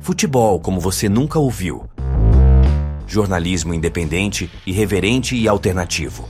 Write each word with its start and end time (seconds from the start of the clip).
Futebol 0.00 0.58
como 0.58 0.80
você 0.80 1.10
nunca 1.10 1.38
ouviu. 1.38 1.84
Jornalismo 3.06 3.74
independente, 3.74 4.50
irreverente 4.66 5.36
e 5.36 5.46
alternativo. 5.46 6.26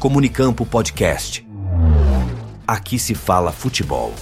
Comunicampo 0.00 0.66
Podcast. 0.66 1.46
Aqui 2.66 2.98
se 2.98 3.14
fala 3.14 3.52
futebol. 3.52 4.12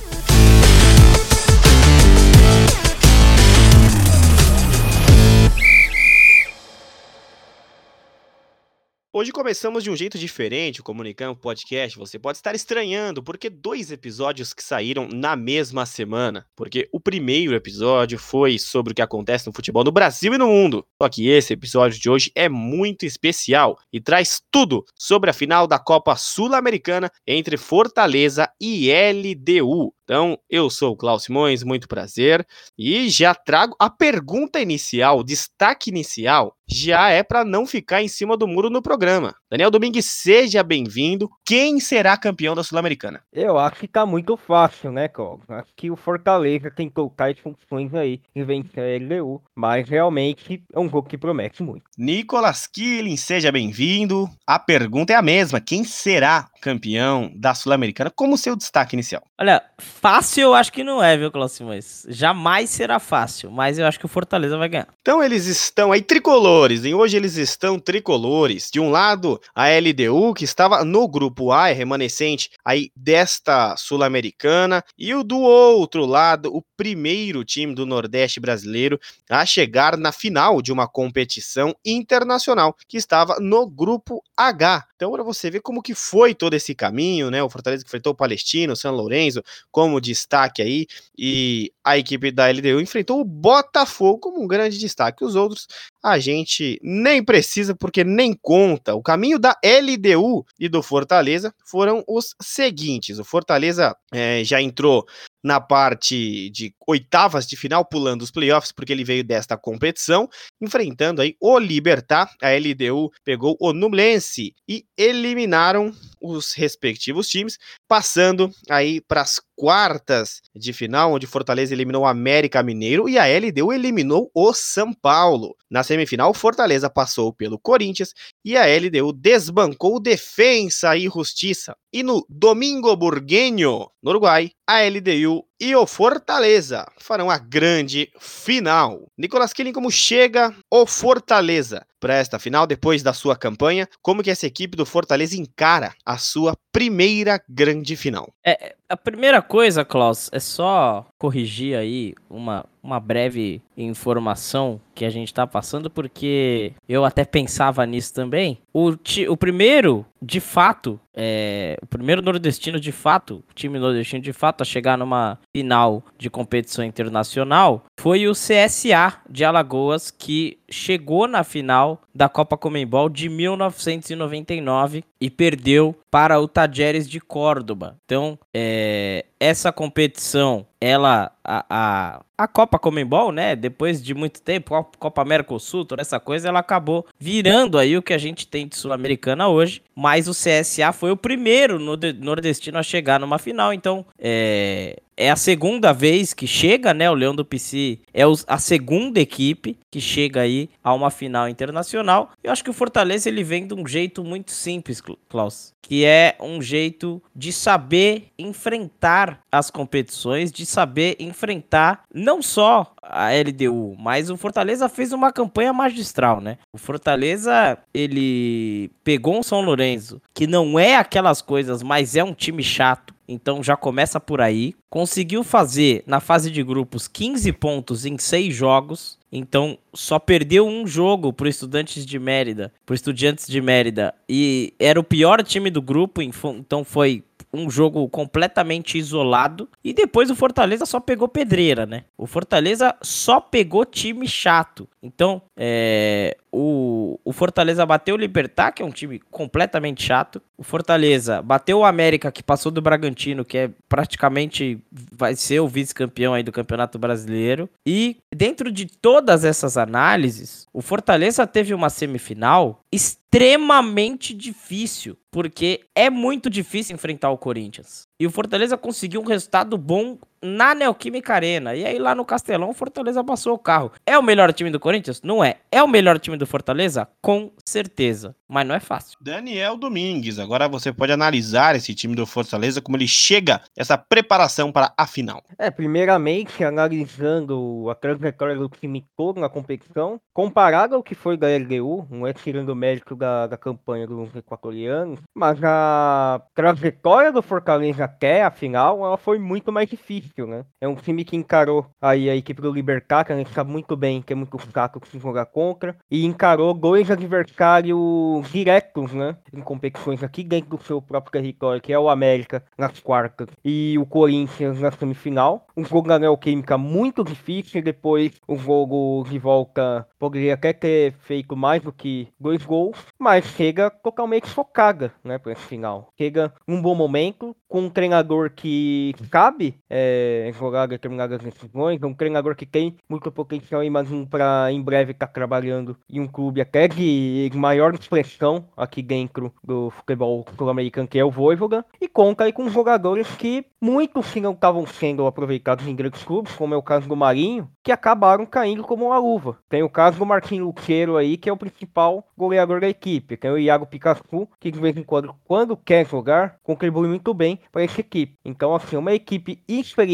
Hoje 9.11 9.33
começamos 9.33 9.83
de 9.83 9.91
um 9.91 9.97
jeito 9.97 10.19
diferente 10.19 10.83
o 10.83 10.85
Comunicampo 10.85 11.41
Podcast. 11.41 11.97
Você 11.97 12.19
pode 12.19 12.37
estar 12.37 12.55
estranhando, 12.55 13.23
porque 13.23 13.49
dois 13.49 13.91
episódios 13.91 14.53
que 14.53 14.63
saíram 14.63 15.09
na 15.09 15.35
mesma 15.35 15.87
semana. 15.87 16.45
Porque 16.55 16.87
o 16.93 17.01
primeiro 17.01 17.55
episódio 17.55 18.19
foi 18.19 18.59
sobre 18.59 18.93
o 18.93 18.95
que 18.95 19.01
acontece 19.01 19.47
no 19.47 19.53
futebol 19.55 19.83
no 19.83 19.91
Brasil 19.91 20.35
e 20.35 20.39
no 20.39 20.49
mundo. 20.49 20.85
Só 21.01 21.09
que 21.09 21.27
esse 21.27 21.55
episódio 21.55 21.99
de 21.99 22.11
hoje 22.11 22.31
é 22.35 22.51
muito 22.51 23.07
especial 23.07 23.79
e 23.91 23.99
traz 23.99 24.43
tudo 24.51 24.85
sobre 24.95 25.31
a 25.31 25.33
final 25.33 25.67
da 25.67 25.79
Copa 25.79 26.15
Sul-Americana 26.15 27.11
entre 27.27 27.57
Fortaleza 27.57 28.47
e 28.61 28.91
LDU. 28.93 29.95
Então, 30.09 30.39
eu 30.49 30.71
sou 30.71 30.93
o 30.93 30.97
Klaus 30.97 31.25
Simões, 31.25 31.63
muito 31.63 31.87
prazer, 31.87 32.47
e 32.79 33.11
já 33.11 33.35
trago 33.35 33.77
a 33.79 33.91
pergunta 33.91 34.59
inicial, 34.59 35.19
o 35.19 35.23
destaque 35.23 35.91
inicial, 35.91 36.57
já 36.67 37.11
é 37.11 37.23
para 37.23 37.45
não 37.45 37.67
ficar 37.67 38.03
em 38.03 38.09
cima 38.09 38.35
do 38.35 38.47
muro 38.47 38.71
no 38.71 38.83
programa. 38.83 39.35
Daniel 39.51 39.71
Domingues, 39.71 40.05
seja 40.05 40.63
bem-vindo. 40.63 41.31
Quem 41.45 41.81
será 41.81 42.17
campeão 42.17 42.55
da 42.55 42.63
Sul-Americana? 42.63 43.23
Eu 43.33 43.59
acho 43.59 43.81
que 43.81 43.89
tá 43.89 44.05
muito 44.05 44.37
fácil, 44.37 44.93
né, 44.93 45.09
Klaus? 45.09 45.41
Acho 45.49 45.73
que 45.75 45.91
o 45.91 45.97
Fortaleza 45.97 46.71
tem 46.71 46.91
totais 46.91 47.39
funções 47.39 47.95
aí 47.95 48.21
em 48.37 48.45
vencer 48.45 48.83
a 48.83 49.03
LDU, 49.03 49.43
mas 49.55 49.89
realmente 49.89 50.63
é 50.73 50.79
um 50.79 50.89
jogo 50.89 51.09
que 51.09 51.17
promete 51.17 51.63
muito. 51.63 51.85
Nicolas 51.97 52.67
Killing, 52.67 53.17
seja 53.17 53.51
bem-vindo. 53.51 54.29
A 54.47 54.59
pergunta 54.59 55.15
é 55.15 55.17
a 55.17 55.23
mesma: 55.23 55.61
quem 55.61 55.85
será 55.85 56.51
campeão 56.61 57.31
da 57.35 57.55
Sul-Americana? 57.55 58.11
Como 58.11 58.37
seu 58.37 58.57
destaque 58.57 58.97
inicial? 58.97 59.23
Olha, 59.39 59.63
fácil 59.79 60.43
eu 60.43 60.55
acho 60.55 60.73
que 60.73 60.83
não 60.83 61.03
é, 61.03 61.17
viu, 61.17 61.31
Klaus 61.31 61.53
Simões? 61.53 62.05
Jamais 62.09 62.71
será 62.71 62.99
fácil, 62.99 63.51
mas 63.51 63.79
eu 63.79 63.87
acho 63.87 63.99
que 63.99 64.07
o 64.07 64.09
Fortaleza 64.09 64.59
vai 64.59 64.69
ganhar. 64.69 64.89
Então 65.01 65.23
eles 65.23 65.47
estão 65.47 65.93
aí 65.93 66.03
tricolores, 66.03 66.85
e 66.85 66.95
hoje 66.95 67.17
eles 67.17 67.37
estão 67.37 67.79
tricolores. 67.79 68.71
De 68.71 68.81
um 68.81 68.91
lado, 68.91 69.41
a 69.55 69.67
LDU, 69.69 70.35
que 70.35 70.45
estava 70.45 70.85
no 70.85 71.07
grupo 71.07 71.53
A, 71.53 71.71
é 71.71 71.73
remanescente 71.73 72.51
aí 72.65 72.91
desta 72.97 73.77
Sul-Americana, 73.77 74.83
e 74.99 75.15
o 75.15 75.23
do 75.23 75.39
outro 75.39 76.05
lado, 76.05 76.55
o 76.55 76.63
primeiro 76.77 77.45
time 77.45 77.75
do 77.75 77.87
Nordeste 77.87 78.41
brasileiro 78.41 78.99
a 79.31 79.45
chegar 79.47 79.97
na 79.97 80.13
final 80.13 80.61
de 80.61 80.73
uma 80.73 80.89
competição 80.89 81.75
internacional, 81.85 82.75
que 82.87 82.97
estava 82.97 83.37
no 83.41 83.69
grupo 83.69 84.23
H. 84.37 84.88
Então, 84.99 85.13
para 85.13 85.23
você 85.23 85.49
ver 85.49 85.61
como 85.61 85.81
que 85.81 85.95
foi 85.95 86.35
todo 86.35 86.55
esse 86.55 86.75
caminho, 86.75 87.31
né? 87.31 87.41
O 87.41 87.49
Fortaleza 87.49 87.85
enfrentou 87.87 88.13
o 88.13 88.17
Palestino, 88.17 88.73
o 88.73 88.77
São 88.77 88.93
Lourenço, 88.93 89.41
como 89.71 90.01
destaque 90.01 90.61
aí, 90.61 90.89
e 91.17 91.73
a 91.85 91.97
equipe 91.97 92.33
da 92.33 92.51
LDU 92.51 92.81
enfrentou 92.81 93.21
o 93.21 93.25
Botafogo 93.25 94.19
como 94.19 94.43
um 94.43 94.49
grande 94.49 94.77
destaque. 94.77 95.25
Os 95.25 95.37
outros 95.37 95.69
a 96.03 96.19
gente 96.19 96.81
nem 96.83 97.25
precisa, 97.25 97.77
porque 97.77 98.03
nem 98.03 98.35
conta. 98.35 98.97
O 98.97 99.03
caminho 99.03 99.39
da 99.39 99.57
LDU 99.65 100.45
e 100.59 100.69
do 100.69 100.83
Fortaleza 100.83 101.55
foram 101.65 102.03
os 102.09 102.35
seguintes: 102.43 103.21
o 103.21 103.25
Fortaleza 103.25 103.97
é, 104.13 104.43
já 104.43 104.61
entrou 104.61 105.07
na 105.43 105.61
parte 105.61 106.51
de 106.51 106.75
oitavas 106.87 107.47
de 107.47 107.57
final, 107.57 107.85
pulando 107.85 108.23
os 108.23 108.31
playoffs, 108.31 108.73
porque 108.73 108.93
ele 108.93 109.05
veio 109.05 109.25
desta 109.25 109.57
competição, 109.57 110.29
enfrentando 110.61 111.23
aí 111.23 111.37
o 111.41 111.59
Libertar. 111.59 112.35
A 112.43 112.51
LDU 112.51 113.11
pegou 113.25 113.57
o 113.61 113.73
Nublense 113.73 114.55
e 114.69 114.85
eliminaram 114.97 115.93
os 116.21 116.53
respectivos 116.53 117.29
times, 117.29 117.59
passando 117.87 118.51
aí 118.69 119.01
para 119.01 119.23
as 119.23 119.41
quartas 119.57 120.41
de 120.55 120.73
final, 120.73 121.13
onde 121.13 121.27
Fortaleza 121.27 121.75
eliminou 121.75 122.03
o 122.03 122.07
América 122.07 122.63
Mineiro 122.63 123.09
e 123.09 123.19
a 123.19 123.25
LDU 123.27 123.73
eliminou 123.73 124.31
o 124.33 124.53
São 124.55 124.95
Paulo. 124.95 125.57
Na 125.69 125.83
semifinal, 125.83 126.33
Fortaleza 126.33 126.89
passou 126.89 127.33
pelo 127.33 127.59
Corinthians 127.59 128.15
e 128.45 128.57
a 128.57 128.65
LDU 128.65 129.13
desbancou 129.13 130.01
Defensa 130.01 130.97
e 130.97 131.05
Justiça. 131.05 131.77
E 131.93 132.03
no 132.03 132.25
Domingo 132.29 132.95
Burguenho, 132.97 133.91
no 134.03 134.11
Uruguai, 134.11 134.51
a 134.67 134.83
LDU 134.83 135.45
e 135.61 135.75
o 135.75 135.87
Fortaleza 135.87 136.87
farão 136.99 137.31
a 137.31 137.39
grande 137.39 138.11
final. 138.21 139.11
Nicolas 139.19 139.53
Killing, 139.53 139.73
como 139.73 139.91
chega 139.91 140.55
o 140.71 140.87
Fortaleza 140.87 141.85
para 141.99 142.15
esta 142.15 142.39
final 142.39 142.67
depois 142.67 143.03
da 143.03 143.13
sua 143.13 143.37
campanha? 143.37 143.89
Como 144.03 144.23
que 144.23 144.31
essa 144.31 144.47
equipe 144.47 144.77
do 144.77 144.87
Fortaleza 144.87 145.37
encara 145.37 145.95
a 146.05 146.19
sua 146.19 146.57
primeira 146.73 147.43
grande 147.49 147.97
final? 147.97 148.33
É, 148.45 148.75
a 148.89 148.97
primeira 148.97 149.43
coisa, 149.43 149.85
Klaus, 149.85 150.31
é 150.33 150.41
só 150.41 151.07
corrigir 151.19 151.77
aí 151.77 152.15
uma, 152.31 152.65
uma 152.83 152.99
breve 152.99 153.61
informação 153.77 154.81
que 154.95 155.05
a 155.05 155.11
gente 155.11 155.33
tá 155.33 155.47
passando, 155.47 155.91
porque 155.91 156.73
eu 156.89 157.05
até 157.05 157.25
pensava 157.25 157.85
nisso 157.85 158.15
também. 158.15 158.59
O, 158.73 158.95
o 159.29 159.37
primeiro, 159.37 160.07
de 160.23 160.41
fato, 160.41 160.99
é, 161.15 161.77
o 161.83 161.87
primeiro 161.87 162.23
nordestino 162.23 162.81
de 162.81 162.91
fato, 162.91 163.45
o 163.51 163.55
time 163.55 163.79
nordestino 163.79 164.23
de 164.23 164.33
fato 164.33 164.63
a 164.63 164.65
chegar 164.65 164.97
numa 164.97 165.39
final 165.55 166.03
de 166.17 166.31
competição 166.31 166.85
internacional 166.85 167.85
foi 168.01 168.27
o 168.27 168.33
CSA 168.33 169.19
de 169.29 169.45
Alagoas, 169.45 170.11
que 170.11 170.59
chegou 170.71 171.29
na 171.29 171.45
final 171.45 172.01
da 172.19 172.29
Copa 172.29 172.57
Comembol 172.57 173.09
de 173.09 173.29
1999 173.29 175.05
e 175.21 175.31
perdeu 175.31 175.95
para 176.11 176.41
o 176.41 176.49
Tajeres 176.49 177.09
de 177.09 177.21
Córdoba. 177.21 177.97
Então, 178.05 178.37
é, 178.53 179.25
essa 179.41 179.73
competição, 179.73 180.67
ela, 180.81 181.31
a, 181.45 181.65
a, 181.69 182.21
a 182.37 182.49
Copa 182.49 182.79
Comembol, 182.79 183.33
né, 183.33 183.55
depois 183.55 184.03
de 184.03 184.15
muito 184.15 184.43
tempo, 184.43 184.85
Copa 184.99 185.23
América 185.23 185.59
Sul, 185.59 185.85
toda 185.85 186.03
essa 186.03 186.19
coisa, 186.19 186.49
ela 186.49 186.61
acabou 186.61 187.07
virando 187.19 187.79
aí 187.79 187.97
o 187.97 188.03
que 188.03 188.13
a 188.13 188.19
gente 188.19 188.47
tem 188.47 188.67
de 188.67 188.77
Sul-Americana 188.77 189.49
hoje, 189.49 189.83
mas 189.95 190.29
o 190.29 190.33
CSA 190.33 190.93
foi 190.93 191.11
o 191.11 191.17
primeiro 191.17 191.79
nordestino 191.79 192.79
a 192.79 192.83
chegar 192.83 193.19
numa 193.19 193.39
final, 193.39 193.73
então, 193.73 194.05
é, 194.19 195.01
é 195.19 195.29
a 195.29 195.37
segunda 195.37 195.93
vez 195.93 196.33
que 196.33 196.47
chega, 196.47 196.95
né? 196.95 197.11
O 197.11 197.15
Leão 197.15 197.35
do 197.35 197.45
PC 197.45 197.99
é 198.15 198.23
a 198.47 198.59
segunda 198.59 199.21
equipe 199.21 199.77
que 199.91 200.01
chega 200.01 200.43
aí 200.43 200.71
a 200.83 200.95
uma 200.95 201.11
final 201.11 201.49
internacional. 201.49 202.31
Eu 202.43 202.53
acho 202.53 202.63
que 202.63 202.71
o 202.71 202.73
Fortaleza 202.73 203.29
ele 203.29 203.43
vem 203.43 203.67
de 203.67 203.75
um 203.75 203.85
jeito 203.85 204.23
muito 204.23 204.53
simples, 204.53 205.03
Klaus, 205.29 205.75
que 205.83 206.05
é 206.05 206.37
um 206.41 206.63
jeito 206.63 207.21
de 207.35 207.53
saber 207.53 208.29
enfrentar 208.39 209.28
as 209.51 209.71
competições, 209.71 210.53
de 210.53 210.65
saber 210.65 211.17
enfrentar 211.19 212.05
não 212.15 212.41
só 212.41 212.93
a 213.03 213.31
LDU, 213.31 213.97
mas 213.99 214.31
o 214.31 214.37
Fortaleza 214.37 214.89
fez 214.89 215.13
uma 215.13 215.33
campanha 215.33 215.73
magistral, 215.73 216.41
né? 216.41 216.59
O 216.73 216.79
Fortaleza 216.79 217.79
ele 217.93 218.91
pegou 219.03 219.39
um 219.39 219.43
São 219.43 219.61
Lourenço 219.61 220.21
que 220.35 220.47
não 220.47 220.79
é 220.79 220.97
aquelas 220.97 221.43
coisas, 221.43 221.83
mas 221.83 222.17
é 222.17 222.23
um 222.23 222.35
time 222.35 222.63
chato 222.63 223.15
então 223.29 223.63
já 223.63 223.77
começa 223.77 224.19
por 224.19 224.41
aí. 224.41 224.75
Conseguiu 224.89 225.45
fazer 225.45 226.03
na 226.07 226.19
fase 226.19 226.51
de 226.51 226.63
grupos 226.63 227.07
15 227.07 227.53
pontos 227.53 228.07
em 228.07 228.17
6 228.17 228.55
jogos. 228.55 229.19
Então 229.31 229.77
só 229.93 230.19
perdeu 230.19 230.67
um 230.67 230.87
jogo 230.87 231.31
pro 231.31 231.49
Estudantes 231.49 232.07
de 232.07 232.19
Mérida, 232.19 232.73
pro 232.87 232.95
Estudiantes 232.95 233.47
de 233.47 233.61
Mérida. 233.61 234.15
E 234.27 234.73
era 234.79 234.99
o 234.99 235.05
pior 235.05 235.43
time 235.43 235.69
do 235.69 235.83
grupo, 235.83 236.23
então 236.23 236.83
foi 236.83 237.23
um 237.53 237.71
jogo 237.71 238.09
completamente 238.09 238.99
isolado. 238.99 239.69
E 239.83 239.93
depois 239.93 240.31
o 240.31 240.37
Fortaleza 240.37 240.87
só 240.87 241.01
pegou 241.01 241.29
pedreira, 241.29 241.87
né? 241.87 242.05
O 242.17 242.27
Fortaleza 242.27 242.95
só 243.03 243.41
pegou 243.41 243.85
time 243.85 244.27
chato. 244.27 244.89
Então, 245.03 245.43
é, 245.57 246.37
o, 246.51 247.19
o 247.25 247.33
Fortaleza 247.33 247.85
bateu 247.87 248.15
o 248.15 248.19
Libertar, 248.19 248.73
que 248.73 248.83
é 248.83 248.85
um 248.85 248.91
time 248.91 249.21
completamente 249.31 250.03
chato. 250.03 250.43
O 250.57 250.63
Fortaleza 250.63 251.41
bateu 251.41 251.79
o 251.79 251.85
América, 251.85 252.33
que 252.33 252.43
passou 252.43 252.73
do 252.73 252.83
Bragantino, 252.83 253.45
que 253.45 253.59
é 253.59 253.71
praticamente 253.89 254.79
vai 254.91 255.37
ser 255.37 255.61
o 255.61 255.69
vice-campeão 255.69 256.35
aí 256.35 256.43
do 256.43 256.53
Campeonato 256.53 256.99
Brasileiro. 256.99 257.69
E 257.87 258.17
dentro 258.35 258.73
de 258.73 258.87
todas 258.87 259.45
essas 259.45 259.77
análises, 259.77 260.67
o 260.73 260.83
Fortaleza 260.83 261.47
teve 261.47 261.73
uma 261.75 261.91
semifinal 261.91 262.81
extremamente 262.91 264.35
difícil, 264.35 265.17
porque 265.31 265.83
é 265.95 266.11
muito 266.11 266.51
difícil 266.51 266.95
enfrentar 266.95 267.31
o 267.31 267.39
Corinthians. 267.39 268.09
E 268.19 268.27
o 268.27 268.31
Fortaleza 268.31 268.77
conseguiu 268.77 269.21
um 269.21 269.27
resultado 269.27 269.79
bom 269.79 270.19
na 270.43 270.75
Neoquímica 270.75 271.35
Arena. 271.35 271.75
E 271.75 271.85
aí 271.85 271.99
lá 271.99 272.15
no 272.15 272.25
Castelão, 272.25 272.71
o 272.71 272.75
Fortaleza 272.75 273.23
passou 273.23 273.55
o 273.55 273.59
carro. 273.59 273.93
É 274.07 274.19
o 274.19 274.23
melhor 274.23 274.53
time 274.53 274.71
do 274.71 274.81
Corinthians? 274.81 275.21
Não 275.23 275.43
é. 275.43 275.57
É 275.71 275.83
o 275.83 275.89
melhor 275.89 276.19
time 276.19 276.37
do 276.37 276.47
Fortaleza? 276.47 277.09
Com 277.21 277.51
certeza. 277.65 278.35
Mas 278.49 278.67
não 278.67 278.75
é 278.75 278.81
fácil. 278.81 279.19
Daniel 279.21 279.77
Domingues, 279.77 280.39
agora 280.39 280.67
você 280.69 280.91
pode 280.91 281.13
analisar 281.13 281.77
esse 281.77 281.95
time 281.95 282.15
do 282.15 282.25
Fortaleza, 282.25 282.81
como 282.81 282.97
ele 282.97 283.07
chega 283.07 283.61
essa 283.77 283.99
preparação 283.99 284.73
para 284.73 284.93
a 284.97 285.07
final. 285.07 285.43
É, 285.59 285.71
primeiramente, 285.71 286.65
analisando 286.65 287.89
a 287.91 287.95
trajetória 287.95 288.57
do 288.57 288.69
time 288.69 289.05
todo 289.15 289.39
na 289.39 289.51
competição, 289.51 290.19
comparado 290.33 290.95
ao 290.95 291.03
que 291.03 291.15
foi 291.15 291.37
da 291.37 291.49
LDU, 291.49 292.07
não 292.11 292.27
é 292.27 292.33
tirando 292.33 292.71
o 292.71 292.77
mérito 292.77 293.15
da, 293.15 293.47
da 293.47 293.59
campanha 293.59 294.07
dos 294.07 294.35
equatorianos, 294.35 295.21
mas 295.35 295.63
a 295.63 296.41
trajetória 296.55 297.31
do 297.31 297.43
Fortaleza 297.43 298.05
até 298.05 298.43
a 298.43 298.51
final, 298.51 299.05
ela 299.05 299.19
foi 299.19 299.39
muito 299.39 299.71
mais 299.71 299.91
difícil 299.91 300.28
né? 300.47 300.65
É 300.81 300.89
um 300.89 300.95
time 300.95 301.25
que 301.25 301.37
encarou 301.37 301.87
aí 302.01 302.29
a 302.29 302.37
equipe 302.37 302.63
do 302.63 302.73
Libertar, 302.73 303.25
que 303.25 303.33
a 303.33 303.37
gente 303.37 303.53
sabe 303.53 303.71
muito 303.71 303.97
bem 303.97 304.23
que 304.23 304.33
é 304.33 304.37
muito 304.37 304.59
fraco 304.59 305.01
se 305.07 305.19
jogar 305.19 305.47
contra, 305.47 305.97
e 306.11 306.25
encarou 306.25 306.75
dois 306.75 307.11
adversários 307.11 308.51
diretos, 308.51 309.13
né? 309.13 309.37
Em 309.53 309.61
competições 309.61 310.23
aqui 310.23 310.43
dentro 310.45 310.77
do 310.77 310.83
seu 310.83 311.01
próprio 311.01 311.33
território, 311.33 311.81
que 311.81 311.93
é 311.93 311.99
o 311.99 312.09
América 312.09 312.63
nas 312.77 312.99
quartas 313.01 313.49
e 313.65 313.97
o 313.99 314.07
Corinthians 314.07 314.81
na 314.81 314.91
semifinal. 314.91 315.67
Um 315.77 315.85
jogo 315.85 316.09
na 316.09 316.19
Neoquímica 316.19 316.77
muito 316.77 317.25
difícil, 317.25 317.83
depois 317.83 318.33
o 318.47 318.57
jogo 318.57 319.25
de 319.29 319.39
volta 319.39 320.07
poderia 320.19 320.55
até 320.55 320.73
ter 320.73 321.15
feito 321.21 321.57
mais 321.57 321.83
do 321.83 321.93
que 321.93 322.29
dois 322.39 322.65
gols, 322.65 322.99
mas 323.19 323.45
chega 323.45 323.91
totalmente 323.91 324.49
focada, 324.49 325.13
né, 325.23 325.39
para 325.39 325.53
esse 325.53 325.63
final. 325.63 326.13
Chega 326.19 326.53
num 326.67 326.83
bom 326.83 326.95
momento, 326.95 327.55
com 327.69 327.83
um 327.83 327.91
treinador 327.91 328.51
que 328.51 329.15
cabe 329.31 329.79
é, 329.89 330.18
jogar 330.59 330.87
determinadas 330.87 331.41
decisões, 331.41 332.03
um 332.03 332.15
treinador 332.15 332.55
que 332.55 332.67
tem 332.67 332.97
muito 333.09 333.31
potencial, 333.31 333.83
imagino, 333.83 334.27
para 334.27 334.71
em 334.71 334.83
breve 334.83 335.13
estar 335.13 335.27
tá 335.27 335.33
trabalhando 335.33 335.97
em 336.09 336.21
um 336.21 336.27
clube 336.27 336.61
até 336.61 336.89
de 336.89 337.51
maior 337.55 337.95
expressão 337.95 338.65
aqui 338.77 339.03
dentro 339.03 339.53
do 339.63 339.91
futebol 339.91 340.45
sul-americano, 340.57 341.09
que 341.09 341.19
é 341.19 341.25
o 341.25 341.31
Voivoda, 341.31 341.85
e 342.01 342.09
conta 342.09 342.45
aí 342.45 342.53
com 342.53 342.69
jogadores 342.69 343.29
que 343.37 343.65
muitos 343.81 344.31
que 344.33 344.41
não 344.41 344.53
estavam 344.53 344.87
sendo 344.87 345.27
aproveitados 345.27 345.87
em 345.87 345.95
grandes 345.95 346.23
clubes, 346.25 346.55
como 346.55 346.75
é 346.75 346.77
o 346.77 346.83
caso 346.83 347.09
do 347.09 347.17
Marinho, 347.17 347.71
que 347.83 347.93
acabaram 347.93 348.45
caindo 348.45 348.83
como 348.83 349.07
uma 349.07 349.19
luva. 349.19 349.59
Tem 349.69 349.83
o 349.83 349.89
caso 349.89 350.19
do 350.19 350.27
Marquinhos 350.27 350.67
Luqueiro 350.67 351.17
aí, 351.17 351.37
que 351.37 351.49
é 351.49 351.53
o 351.53 351.57
principal 351.57 352.27
goleador 352.37 352.81
da 352.81 352.89
equipe. 352.89 353.37
Tem 353.37 353.51
o 353.51 353.59
Iago 353.59 353.87
Pikachu, 353.87 354.49
que 354.61 354.71
de 354.71 354.79
vez 354.79 354.97
em 354.97 355.03
quando, 355.03 355.35
quando 355.45 355.77
quer 355.77 356.07
jogar, 356.07 356.57
contribui 356.63 357.09
muito 357.09 357.33
bem 357.33 357.59
para 357.71 357.83
essa 357.83 358.01
equipe. 358.01 358.37
Então, 358.45 358.75
assim, 358.75 358.97
uma 358.97 359.15
equipe 359.15 359.63
experiente, 359.69 360.08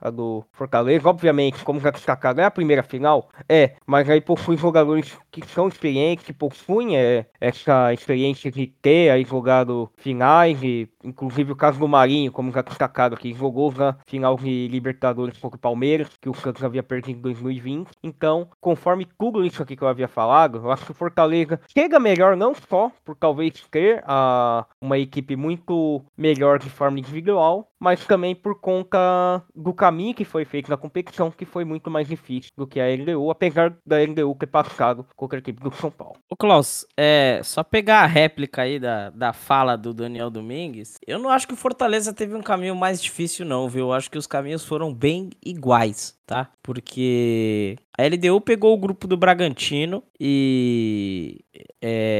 a 0.00 0.10
do 0.10 0.44
Fortaleza, 0.52 1.08
obviamente, 1.08 1.64
como 1.64 1.80
já 1.80 1.90
destacado, 1.90 2.40
é 2.40 2.44
a 2.44 2.50
primeira 2.50 2.82
final, 2.82 3.28
é, 3.48 3.74
mas 3.86 4.08
aí 4.08 4.20
possui 4.20 4.56
jogadores 4.56 5.16
que 5.30 5.46
são 5.46 5.68
experientes, 5.68 6.24
que 6.24 6.32
possuem 6.32 6.96
é, 6.96 7.26
essa 7.40 7.92
experiência 7.92 8.50
de 8.50 8.66
ter 8.66 9.10
aí 9.10 9.24
jogado 9.24 9.90
finais, 9.96 10.62
e 10.62 10.88
inclusive 11.04 11.52
o 11.52 11.56
caso 11.56 11.78
do 11.78 11.88
Marinho, 11.88 12.32
como 12.32 12.52
já 12.52 12.62
destacado 12.62 13.14
aqui, 13.14 13.32
jogou 13.32 13.72
na 13.72 13.96
final 14.06 14.36
de 14.36 14.68
Libertadores 14.68 15.38
contra 15.38 15.56
o 15.56 15.60
Palmeiras, 15.60 16.08
que 16.20 16.28
o 16.28 16.34
Santos 16.34 16.64
havia 16.64 16.82
perdido 16.82 17.18
em 17.18 17.22
2020. 17.22 17.90
Então, 18.02 18.48
conforme 18.60 19.06
tudo 19.18 19.44
isso 19.44 19.62
aqui 19.62 19.76
que 19.76 19.82
eu 19.82 19.88
havia 19.88 20.08
falado, 20.08 20.58
eu 20.58 20.70
acho 20.70 20.84
que 20.84 20.92
o 20.92 20.94
Fortaleza 20.94 21.60
chega 21.72 22.00
melhor 22.00 22.36
não 22.36 22.54
só 22.54 22.90
por 23.04 23.16
talvez 23.16 23.52
ter 23.70 24.02
a, 24.06 24.66
uma 24.80 24.98
equipe 24.98 25.36
muito 25.36 26.02
melhor 26.16 26.58
de 26.58 26.70
forma 26.70 26.98
individual, 26.98 27.69
mas 27.80 28.04
também 28.04 28.34
por 28.34 28.60
conta 28.60 29.42
do 29.54 29.72
caminho 29.72 30.14
que 30.14 30.24
foi 30.24 30.44
feito 30.44 30.70
na 30.70 30.76
competição, 30.76 31.30
que 31.30 31.46
foi 31.46 31.64
muito 31.64 31.90
mais 31.90 32.06
difícil 32.06 32.50
do 32.56 32.66
que 32.66 32.78
a 32.78 32.86
LDU, 32.86 33.30
apesar 33.30 33.74
da 33.84 33.98
LDU 33.98 34.36
ter 34.38 34.46
passado 34.46 35.06
contra 35.16 35.38
a 35.38 35.40
equipe 35.40 35.62
do 35.62 35.74
São 35.74 35.90
Paulo. 35.90 36.16
Ô 36.28 36.36
Klaus, 36.36 36.86
é, 36.96 37.40
só 37.42 37.64
pegar 37.64 38.02
a 38.02 38.06
réplica 38.06 38.62
aí 38.62 38.78
da, 38.78 39.10
da 39.10 39.32
fala 39.32 39.76
do 39.76 39.94
Daniel 39.94 40.30
Domingues, 40.30 40.98
eu 41.06 41.18
não 41.18 41.30
acho 41.30 41.48
que 41.48 41.54
o 41.54 41.56
Fortaleza 41.56 42.12
teve 42.12 42.34
um 42.34 42.42
caminho 42.42 42.76
mais 42.76 43.02
difícil 43.02 43.46
não, 43.46 43.68
viu? 43.68 43.86
Eu 43.86 43.92
acho 43.92 44.10
que 44.10 44.18
os 44.18 44.26
caminhos 44.26 44.64
foram 44.64 44.92
bem 44.92 45.30
iguais, 45.44 46.14
tá? 46.26 46.50
Porque 46.62 47.76
a 47.98 48.02
LDU 48.06 48.40
pegou 48.40 48.72
o 48.72 48.78
grupo 48.78 49.06
do 49.06 49.16
Bragantino 49.16 50.02
e. 50.18 51.44
É, 51.82 52.19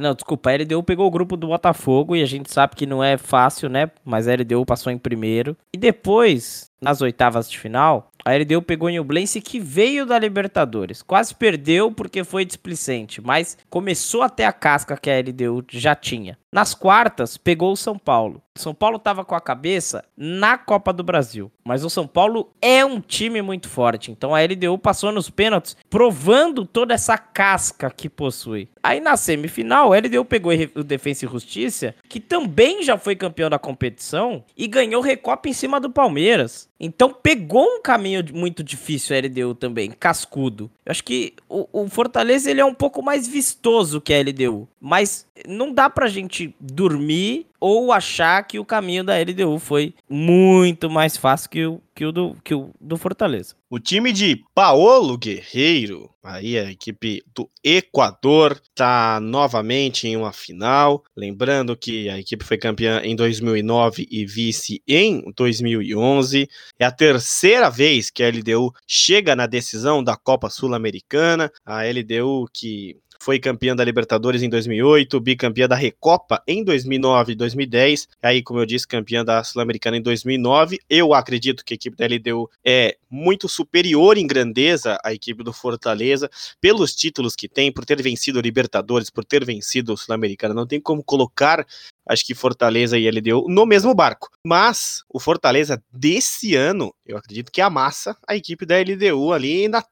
não, 0.00 0.14
desculpa, 0.14 0.50
a 0.50 0.56
LDU 0.56 0.82
pegou 0.82 1.06
o 1.06 1.10
grupo 1.10 1.36
do 1.36 1.48
Botafogo 1.48 2.14
e 2.14 2.22
a 2.22 2.26
gente 2.26 2.52
sabe 2.52 2.76
que 2.76 2.86
não 2.86 3.02
é 3.02 3.16
fácil, 3.16 3.68
né? 3.68 3.90
Mas 4.04 4.28
a 4.28 4.34
LDU 4.34 4.64
passou 4.64 4.92
em 4.92 4.98
primeiro. 4.98 5.56
E 5.72 5.78
depois, 5.78 6.70
nas 6.80 7.00
oitavas 7.00 7.50
de 7.50 7.58
final, 7.58 8.10
a 8.24 8.36
LDU 8.36 8.60
pegou 8.60 8.88
o 8.88 8.92
Nublense 8.92 9.40
que 9.40 9.58
veio 9.58 10.04
da 10.04 10.18
Libertadores. 10.18 11.02
Quase 11.02 11.34
perdeu 11.34 11.90
porque 11.90 12.24
foi 12.24 12.44
displicente, 12.44 13.20
mas 13.20 13.56
começou 13.70 14.22
até 14.22 14.44
a 14.44 14.52
casca 14.52 14.96
que 14.96 15.10
a 15.10 15.18
LDU 15.18 15.64
já 15.70 15.94
tinha. 15.94 16.38
Nas 16.50 16.74
quartas, 16.74 17.36
pegou 17.36 17.72
o 17.72 17.76
São 17.76 17.98
Paulo. 17.98 18.42
São 18.58 18.74
Paulo 18.74 18.96
estava 18.96 19.24
com 19.24 19.34
a 19.34 19.40
cabeça 19.40 20.04
na 20.16 20.58
Copa 20.58 20.92
do 20.92 21.04
Brasil. 21.04 21.50
Mas 21.64 21.84
o 21.84 21.90
São 21.90 22.06
Paulo 22.06 22.50
é 22.60 22.84
um 22.84 23.00
time 23.00 23.40
muito 23.40 23.68
forte. 23.68 24.10
Então 24.10 24.34
a 24.34 24.40
LDU 24.42 24.78
passou 24.78 25.12
nos 25.12 25.30
pênaltis, 25.30 25.76
provando 25.88 26.64
toda 26.64 26.94
essa 26.94 27.16
casca 27.16 27.90
que 27.90 28.08
possui. 28.08 28.68
Aí 28.82 29.00
na 29.00 29.16
semifinal, 29.16 29.92
a 29.92 29.98
LDU 29.98 30.24
pegou 30.24 30.52
o 30.74 30.82
Defensa 30.82 31.24
e 31.24 31.28
Justiça, 31.28 31.94
que 32.08 32.18
também 32.18 32.82
já 32.82 32.98
foi 32.98 33.14
campeão 33.14 33.50
da 33.50 33.58
competição, 33.58 34.42
e 34.56 34.66
ganhou 34.66 35.02
Recopa 35.02 35.48
em 35.48 35.52
cima 35.52 35.78
do 35.78 35.90
Palmeiras. 35.90 36.68
Então 36.80 37.12
pegou 37.12 37.64
um 37.64 37.82
caminho 37.82 38.24
muito 38.32 38.62
difícil 38.62 39.16
a 39.16 39.20
LDU 39.20 39.54
também, 39.54 39.90
cascudo. 39.90 40.70
Eu 40.84 40.90
acho 40.90 41.04
que 41.04 41.34
o, 41.48 41.68
o 41.72 41.88
Fortaleza 41.88 42.50
ele 42.50 42.60
é 42.60 42.64
um 42.64 42.74
pouco 42.74 43.02
mais 43.02 43.26
vistoso 43.28 44.00
que 44.00 44.14
a 44.14 44.20
LDU. 44.20 44.68
Mas 44.80 45.26
não 45.46 45.72
dá 45.72 45.90
pra 45.90 46.06
gente 46.06 46.37
dormir 46.60 47.46
ou 47.60 47.92
achar 47.92 48.42
que 48.46 48.58
o 48.58 48.64
caminho 48.64 49.02
da 49.02 49.18
LDU 49.18 49.58
foi 49.58 49.94
muito 50.08 50.88
mais 50.88 51.16
fácil 51.16 51.50
que 51.50 51.66
o, 51.66 51.80
que 51.94 52.04
o, 52.04 52.12
do, 52.12 52.36
que 52.44 52.54
o 52.54 52.70
do 52.80 52.96
Fortaleza. 52.96 53.56
O 53.68 53.78
time 53.78 54.12
de 54.12 54.44
Paolo 54.54 55.18
Guerreiro, 55.18 56.08
aí 56.22 56.56
a 56.58 56.70
equipe 56.70 57.22
do 57.34 57.50
Equador, 57.62 58.60
está 58.62 59.18
novamente 59.20 60.06
em 60.06 60.16
uma 60.16 60.32
final. 60.32 61.02
Lembrando 61.16 61.76
que 61.76 62.08
a 62.08 62.18
equipe 62.18 62.44
foi 62.44 62.56
campeã 62.56 63.00
em 63.02 63.16
2009 63.16 64.06
e 64.10 64.24
vice 64.24 64.80
em 64.86 65.24
2011. 65.36 66.48
É 66.78 66.84
a 66.84 66.92
terceira 66.92 67.68
vez 67.68 68.10
que 68.10 68.22
a 68.22 68.28
LDU 68.28 68.72
chega 68.86 69.34
na 69.34 69.46
decisão 69.46 70.02
da 70.02 70.16
Copa 70.16 70.48
Sul-Americana. 70.48 71.50
A 71.66 71.82
LDU 71.82 72.46
que 72.52 72.96
foi 73.20 73.38
campeã 73.38 73.74
da 73.74 73.84
Libertadores 73.84 74.42
em 74.42 74.48
2008, 74.48 75.20
bicampeã 75.20 75.66
da 75.68 75.74
Recopa 75.74 76.42
em 76.46 76.62
2009 76.62 77.32
e 77.32 77.36
2010, 77.36 78.08
aí, 78.22 78.42
como 78.42 78.60
eu 78.60 78.66
disse, 78.66 78.86
campeã 78.86 79.24
da 79.24 79.42
Sul-Americana 79.42 79.96
em 79.96 80.02
2009. 80.02 80.78
Eu 80.88 81.12
acredito 81.12 81.64
que 81.64 81.74
a 81.74 81.76
equipe 81.76 81.96
da 81.96 82.06
LDU 82.06 82.48
é 82.64 82.96
muito 83.10 83.48
superior 83.48 84.16
em 84.16 84.26
grandeza 84.26 84.98
à 85.04 85.12
equipe 85.12 85.42
do 85.42 85.52
Fortaleza, 85.52 86.30
pelos 86.60 86.94
títulos 86.94 87.34
que 87.34 87.48
tem, 87.48 87.72
por 87.72 87.84
ter 87.84 88.00
vencido 88.00 88.40
Libertadores, 88.40 89.10
por 89.10 89.24
ter 89.24 89.44
vencido 89.44 89.92
o 89.92 89.96
Sul-Americana. 89.96 90.54
Não 90.54 90.66
tem 90.66 90.80
como 90.80 91.02
colocar 91.02 91.66
acho 92.08 92.24
que 92.24 92.34
Fortaleza 92.34 92.98
e 92.98 93.08
LDU 93.10 93.46
no 93.48 93.66
mesmo 93.66 93.94
barco. 93.94 94.28
Mas 94.44 95.02
o 95.08 95.20
Fortaleza 95.20 95.82
desse 95.92 96.54
ano, 96.54 96.94
eu 97.04 97.16
acredito 97.16 97.52
que 97.52 97.60
amassa 97.60 98.16
a 98.26 98.34
equipe 98.34 98.64
da 98.64 98.76
LDU 98.78 99.32
ali 99.32 99.68
na, 99.68 99.82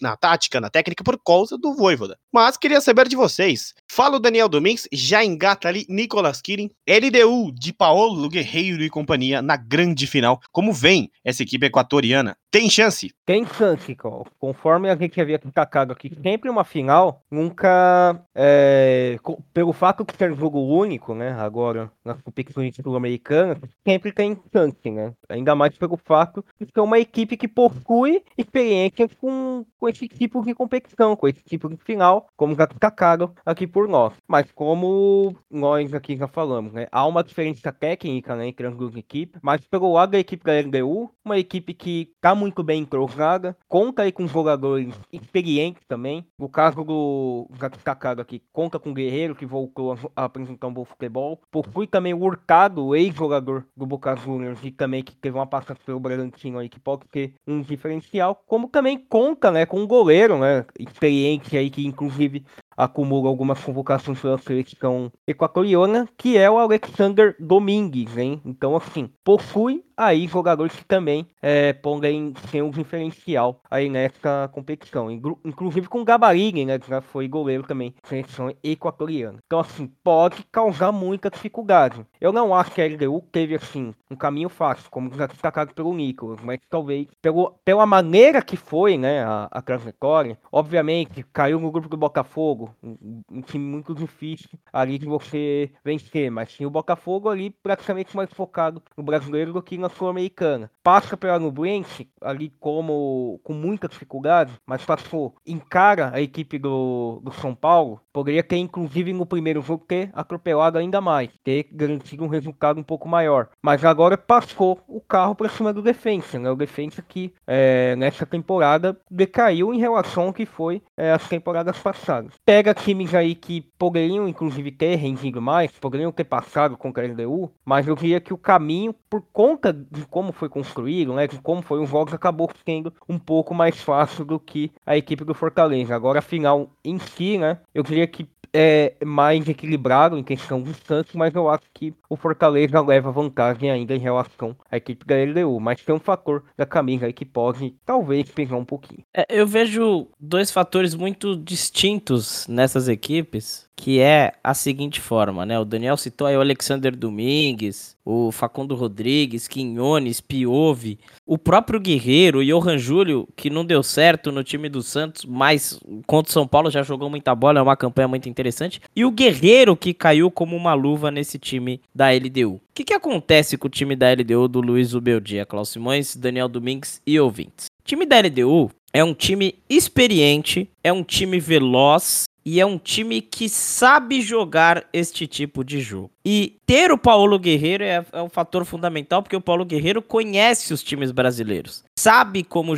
na 0.00 0.16
tática, 0.16 0.60
na 0.60 0.70
técnica, 0.70 1.02
por 1.02 1.18
causa 1.24 1.56
do 1.56 1.74
Voivoda. 1.74 2.18
Mas 2.32 2.56
queria 2.56 2.80
saber 2.80 3.08
de 3.08 3.16
vocês. 3.16 3.74
Fala 3.90 4.16
o 4.16 4.20
Daniel 4.20 4.48
Domingues, 4.48 4.88
já 4.92 5.24
engata 5.24 5.68
ali 5.68 5.86
Nicolas 5.88 6.42
Kirin, 6.42 6.70
LDU 6.86 7.52
de 7.52 7.72
Paulo 7.72 8.28
Guerreiro 8.28 8.82
e 8.82 8.90
companhia 8.90 9.40
na 9.40 9.56
grande 9.56 10.06
final. 10.06 10.40
Como 10.52 10.72
vem 10.72 11.10
essa 11.24 11.42
equipe 11.42 11.66
equatoriana? 11.66 12.36
Tem 12.56 12.70
chance? 12.70 13.14
Tem 13.26 13.44
chance, 13.44 13.94
cara. 13.94 14.22
Conforme 14.38 14.88
a 14.88 14.96
gente 14.96 15.20
havia 15.20 15.36
destacado 15.36 15.92
aqui, 15.92 16.10
sempre 16.22 16.48
uma 16.48 16.64
final, 16.64 17.22
nunca, 17.30 18.18
é, 18.34 19.18
pelo 19.52 19.74
fato 19.74 20.06
de 20.06 20.16
ser 20.16 20.34
jogo 20.34 20.60
único, 20.60 21.14
né, 21.14 21.32
agora 21.32 21.92
nas 22.02 22.18
competições 22.22 22.74
sul-americanas, 22.74 23.58
sempre 23.86 24.10
tem 24.10 24.40
chance, 24.50 24.90
né? 24.90 25.12
Ainda 25.28 25.54
mais 25.54 25.76
pelo 25.76 25.98
fato 25.98 26.42
de 26.58 26.66
ser 26.72 26.80
uma 26.80 26.98
equipe 26.98 27.36
que 27.36 27.46
possui 27.46 28.22
experiência 28.38 29.06
com, 29.20 29.66
com 29.78 29.88
esse 29.90 30.08
tipo 30.08 30.42
de 30.42 30.54
competição, 30.54 31.14
com 31.14 31.28
esse 31.28 31.42
tipo 31.44 31.68
de 31.68 31.76
final, 31.76 32.26
como 32.38 32.54
já 32.54 32.64
destacado 32.64 33.34
aqui 33.44 33.66
por 33.66 33.86
nós. 33.86 34.14
Mas 34.26 34.50
como 34.52 35.36
nós 35.50 35.92
aqui 35.92 36.16
já 36.16 36.26
falamos, 36.26 36.72
né, 36.72 36.86
há 36.90 37.06
uma 37.06 37.22
diferença 37.22 37.70
técnica 37.70 38.34
né, 38.34 38.46
entre 38.46 38.66
as 38.66 38.74
duas 38.74 38.96
equipes, 38.96 39.38
mas 39.42 39.60
pelo 39.66 39.92
lado 39.92 40.12
da 40.12 40.18
equipe 40.18 40.42
da 40.42 40.58
LDU, 40.58 41.10
uma 41.26 41.38
equipe 41.38 41.74
que 41.74 42.12
está 42.16 42.34
muito 42.34 42.62
bem 42.62 42.82
entrosada, 42.82 43.56
conta 43.68 44.02
aí 44.02 44.12
com 44.12 44.26
jogadores 44.26 44.94
experientes 45.12 45.82
também. 45.86 46.26
No 46.38 46.48
caso 46.48 46.84
do 46.84 47.48
destacado 47.70 48.20
aqui, 48.20 48.42
conta 48.52 48.78
com 48.78 48.90
o 48.90 48.94
Guerreiro, 48.94 49.34
que 49.34 49.44
voltou 49.44 49.98
a 50.14 50.24
apresentar 50.24 50.68
um 50.68 50.72
bom 50.72 50.84
futebol 50.84 50.96
futebol. 51.16 51.40
Possui 51.50 51.86
também 51.86 52.14
o 52.14 52.22
Hurtado, 52.22 52.94
ex-jogador 52.94 53.64
do 53.76 53.86
Boca 53.86 54.16
Juniors 54.16 54.58
e 54.62 54.70
também 54.70 55.02
que 55.02 55.14
teve 55.14 55.36
uma 55.36 55.46
passagem 55.46 55.82
pelo 55.84 56.00
Bragantino 56.00 56.58
aí 56.58 56.68
que 56.68 56.80
pode 56.80 57.02
ter 57.10 57.34
um 57.46 57.60
diferencial, 57.60 58.42
como 58.46 58.68
também 58.68 58.98
conta, 58.98 59.50
né, 59.50 59.66
com 59.66 59.80
um 59.80 59.86
goleiro, 59.86 60.38
né, 60.38 60.64
experiente 60.78 61.56
aí 61.56 61.70
que 61.70 61.86
inclusive 61.86 62.44
acumula 62.76 63.28
algumas 63.28 63.62
convocações 63.62 64.20
pela 64.20 64.38
seleção 64.38 65.10
equatoriana, 65.26 66.08
que 66.16 66.36
é 66.36 66.50
o 66.50 66.58
Alexander 66.58 67.34
Domingues, 67.40 68.16
hein? 68.16 68.40
Então, 68.44 68.76
assim, 68.76 69.10
possui 69.24 69.84
aí 69.96 70.26
jogadores 70.26 70.76
que 70.76 70.84
também 70.84 71.26
é, 71.40 71.72
podem 71.72 72.34
ser 72.50 72.62
um 72.62 72.70
diferencial 72.70 73.60
aí 73.70 73.88
nessa 73.88 74.48
competição. 74.52 75.10
Inclusive 75.10 75.88
com 75.88 76.04
Gabarini, 76.04 76.66
né? 76.66 76.78
Que 76.78 76.88
já 76.88 77.00
foi 77.00 77.26
goleiro 77.26 77.62
também, 77.62 77.94
seleção 78.04 78.52
equatoriana. 78.62 79.38
Então, 79.46 79.60
assim, 79.60 79.90
pode 80.04 80.44
causar 80.52 80.92
muita 80.92 81.30
dificuldade. 81.30 82.04
Eu 82.20 82.32
não 82.32 82.54
acho 82.54 82.72
que 82.72 82.82
a 82.82 82.86
LDU 82.86 83.24
teve, 83.32 83.54
assim, 83.54 83.94
um 84.10 84.16
caminho 84.16 84.48
fácil, 84.48 84.90
como 84.90 85.14
já 85.14 85.26
destacado 85.26 85.72
pelo 85.72 85.94
Nicolas, 85.94 86.40
mas 86.42 86.60
talvez 86.68 87.06
pelo, 87.22 87.54
pela 87.64 87.86
maneira 87.86 88.42
que 88.42 88.56
foi, 88.56 88.98
né, 88.98 89.24
a, 89.24 89.48
a 89.50 89.62
trajetória, 89.62 90.38
obviamente, 90.52 91.24
caiu 91.32 91.58
no 91.58 91.70
grupo 91.70 91.88
do 91.88 91.96
Botafogo, 91.96 92.65
um, 92.82 93.22
um, 93.30 93.42
time 93.42 93.64
muito 93.64 93.94
difícil 93.94 94.50
ali 94.72 94.98
de 94.98 95.06
você 95.06 95.70
vencer, 95.84 96.30
mas 96.30 96.52
tinha 96.52 96.66
o 96.66 96.70
Botafogo 96.70 97.28
ali 97.28 97.50
praticamente 97.50 98.16
mais 98.16 98.30
focado 98.32 98.82
no 98.96 99.02
brasileiro 99.02 99.52
do 99.52 99.62
que 99.62 99.78
na 99.78 99.88
Sul-Americana. 99.88 100.70
Passa 100.82 101.16
pela 101.16 101.38
Nublense 101.38 102.08
ali 102.20 102.52
como 102.60 103.40
com 103.42 103.52
muita 103.52 103.88
dificuldade, 103.88 104.52
mas 104.66 104.84
passou, 104.84 105.34
encara 105.46 106.10
a 106.14 106.20
equipe 106.20 106.58
do, 106.58 107.20
do 107.22 107.32
São 107.32 107.54
Paulo, 107.54 108.00
poderia 108.12 108.42
ter 108.42 108.56
inclusive 108.56 109.12
no 109.12 109.26
primeiro 109.26 109.62
jogo 109.62 109.84
ter 109.86 110.10
atropelado 110.12 110.78
ainda 110.78 111.00
mais, 111.00 111.30
ter 111.44 111.68
garantido 111.72 112.24
um 112.24 112.28
resultado 112.28 112.78
um 112.78 112.82
pouco 112.82 113.08
maior. 113.08 113.48
Mas 113.62 113.84
agora 113.84 114.16
passou 114.16 114.80
o 114.88 115.00
carro 115.00 115.34
para 115.34 115.48
cima 115.48 115.72
do 115.72 115.82
Defensa, 115.82 116.38
né? 116.38 116.50
O 116.50 116.56
Defensa 116.56 117.02
que 117.02 117.32
é, 117.46 117.94
nessa 117.96 118.24
temporada 118.24 118.96
decaiu 119.10 119.74
em 119.74 119.78
relação 119.78 120.24
ao 120.24 120.32
que 120.32 120.46
foi 120.46 120.82
é, 120.96 121.12
as 121.12 121.28
temporadas 121.28 121.78
passadas 121.78 122.34
times 122.74 123.14
aí 123.14 123.34
que 123.34 123.60
poderiam, 123.78 124.28
inclusive, 124.28 124.70
ter 124.70 124.96
rendido 124.96 125.40
mais, 125.40 125.70
poderiam 125.72 126.12
ter 126.12 126.24
passado 126.24 126.76
com 126.76 126.90
o 126.90 126.92
LDU, 126.92 127.50
mas 127.64 127.86
eu 127.86 127.94
diria 127.94 128.20
que 128.20 128.32
o 128.32 128.38
caminho, 128.38 128.94
por 129.08 129.22
conta 129.32 129.72
de 129.72 130.04
como 130.06 130.32
foi 130.32 130.48
construído, 130.48 131.14
né, 131.14 131.26
de 131.26 131.38
como 131.40 131.62
foi 131.62 131.80
o 131.80 131.86
jogo, 131.86 132.14
acabou 132.14 132.50
sendo 132.64 132.92
um 133.08 133.18
pouco 133.18 133.54
mais 133.54 133.80
fácil 133.80 134.24
do 134.24 134.38
que 134.38 134.70
a 134.84 134.96
equipe 134.96 135.24
do 135.24 135.34
Fortaleza. 135.34 135.94
Agora, 135.94 136.20
a 136.20 136.22
final 136.22 136.70
em 136.84 136.98
si, 136.98 137.38
né, 137.38 137.58
eu 137.74 137.82
diria 137.82 138.06
que 138.06 138.28
é 138.58 138.94
mais 139.04 139.46
equilibrado 139.46 140.16
em 140.16 140.22
questão 140.22 140.62
de 140.62 140.72
distância, 140.72 141.12
mas 141.14 141.34
eu 141.34 141.48
acho 141.50 141.64
que 141.74 141.92
o 142.08 142.16
Fortaleza 142.16 142.80
leva 142.80 143.12
vantagem 143.12 143.70
ainda 143.70 143.94
em 143.94 143.98
relação 143.98 144.56
à 144.70 144.78
equipe 144.78 145.04
da 145.04 145.14
LDU. 145.14 145.60
Mas 145.60 145.82
tem 145.82 145.94
um 145.94 146.00
fator 146.00 146.42
da 146.56 146.64
camisa 146.64 147.04
aí 147.04 147.12
que 147.12 147.26
pode 147.26 147.74
talvez 147.84 148.30
pegar 148.30 148.56
um 148.56 148.64
pouquinho. 148.64 149.02
É, 149.14 149.26
eu 149.28 149.46
vejo 149.46 150.08
dois 150.18 150.50
fatores 150.50 150.94
muito 150.94 151.36
distintos 151.36 152.46
nessas 152.48 152.88
equipes 152.88 153.65
que 153.76 154.00
é 154.00 154.32
a 154.42 154.54
seguinte 154.54 155.00
forma, 155.00 155.44
né? 155.44 155.60
O 155.60 155.64
Daniel 155.64 155.98
citou 155.98 156.26
aí 156.26 156.36
o 156.36 156.40
Alexander 156.40 156.96
Domingues, 156.96 157.94
o 158.04 158.32
Facundo 158.32 158.74
Rodrigues, 158.74 159.46
Quinones, 159.46 160.20
Piove, 160.20 160.98
o 161.26 161.36
próprio 161.36 161.78
Guerreiro, 161.78 162.38
o 162.38 162.44
Johan 162.44 162.78
Júlio, 162.78 163.28
que 163.36 163.50
não 163.50 163.64
deu 163.64 163.82
certo 163.82 164.32
no 164.32 164.42
time 164.42 164.70
do 164.70 164.82
Santos, 164.82 165.26
mas 165.26 165.78
contra 166.06 166.30
o 166.30 166.32
São 166.32 166.48
Paulo 166.48 166.70
já 166.70 166.82
jogou 166.82 167.10
muita 167.10 167.34
bola, 167.34 167.60
é 167.60 167.62
uma 167.62 167.76
campanha 167.76 168.08
muito 168.08 168.28
interessante, 168.28 168.80
e 168.94 169.04
o 169.04 169.10
Guerreiro, 169.10 169.76
que 169.76 169.92
caiu 169.92 170.30
como 170.30 170.56
uma 170.56 170.72
luva 170.72 171.10
nesse 171.10 171.38
time 171.38 171.80
da 171.94 172.10
LDU. 172.10 172.54
O 172.54 172.60
que, 172.74 172.84
que 172.84 172.94
acontece 172.94 173.58
com 173.58 173.66
o 173.66 173.70
time 173.70 173.94
da 173.94 174.10
LDU 174.10 174.48
do 174.48 174.60
Luiz 174.60 174.94
Ubeldia, 174.94 175.44
Klaus 175.44 175.68
Simões, 175.68 176.16
Daniel 176.16 176.48
Domingues 176.48 177.02
e 177.06 177.20
ouvintes? 177.20 177.66
O 177.66 177.84
time 177.84 178.06
da 178.06 178.18
LDU 178.20 178.70
é 178.92 179.04
um 179.04 179.12
time 179.12 179.54
experiente, 179.68 180.68
é 180.82 180.92
um 180.92 181.02
time 181.02 181.38
veloz, 181.38 182.24
e 182.46 182.60
é 182.60 182.64
um 182.64 182.78
time 182.78 183.20
que 183.20 183.48
sabe 183.48 184.22
jogar 184.22 184.88
este 184.92 185.26
tipo 185.26 185.64
de 185.64 185.80
jogo. 185.80 186.12
E 186.28 186.58
ter 186.66 186.90
o 186.90 186.98
Paulo 186.98 187.38
Guerreiro 187.38 187.84
é, 187.84 188.04
é 188.12 188.20
um 188.20 188.28
fator 188.28 188.64
fundamental, 188.64 189.22
porque 189.22 189.36
o 189.36 189.40
Paulo 189.40 189.64
Guerreiro 189.64 190.02
conhece 190.02 190.74
os 190.74 190.82
times 190.82 191.12
brasileiros, 191.12 191.84
sabe 191.96 192.42
como, 192.42 192.72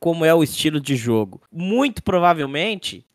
como 0.00 0.24
é 0.24 0.34
o 0.34 0.42
estilo 0.42 0.80
de 0.80 0.96
jogo. 0.96 1.40
Muito 1.52 2.02
provavelmente, 2.02 3.06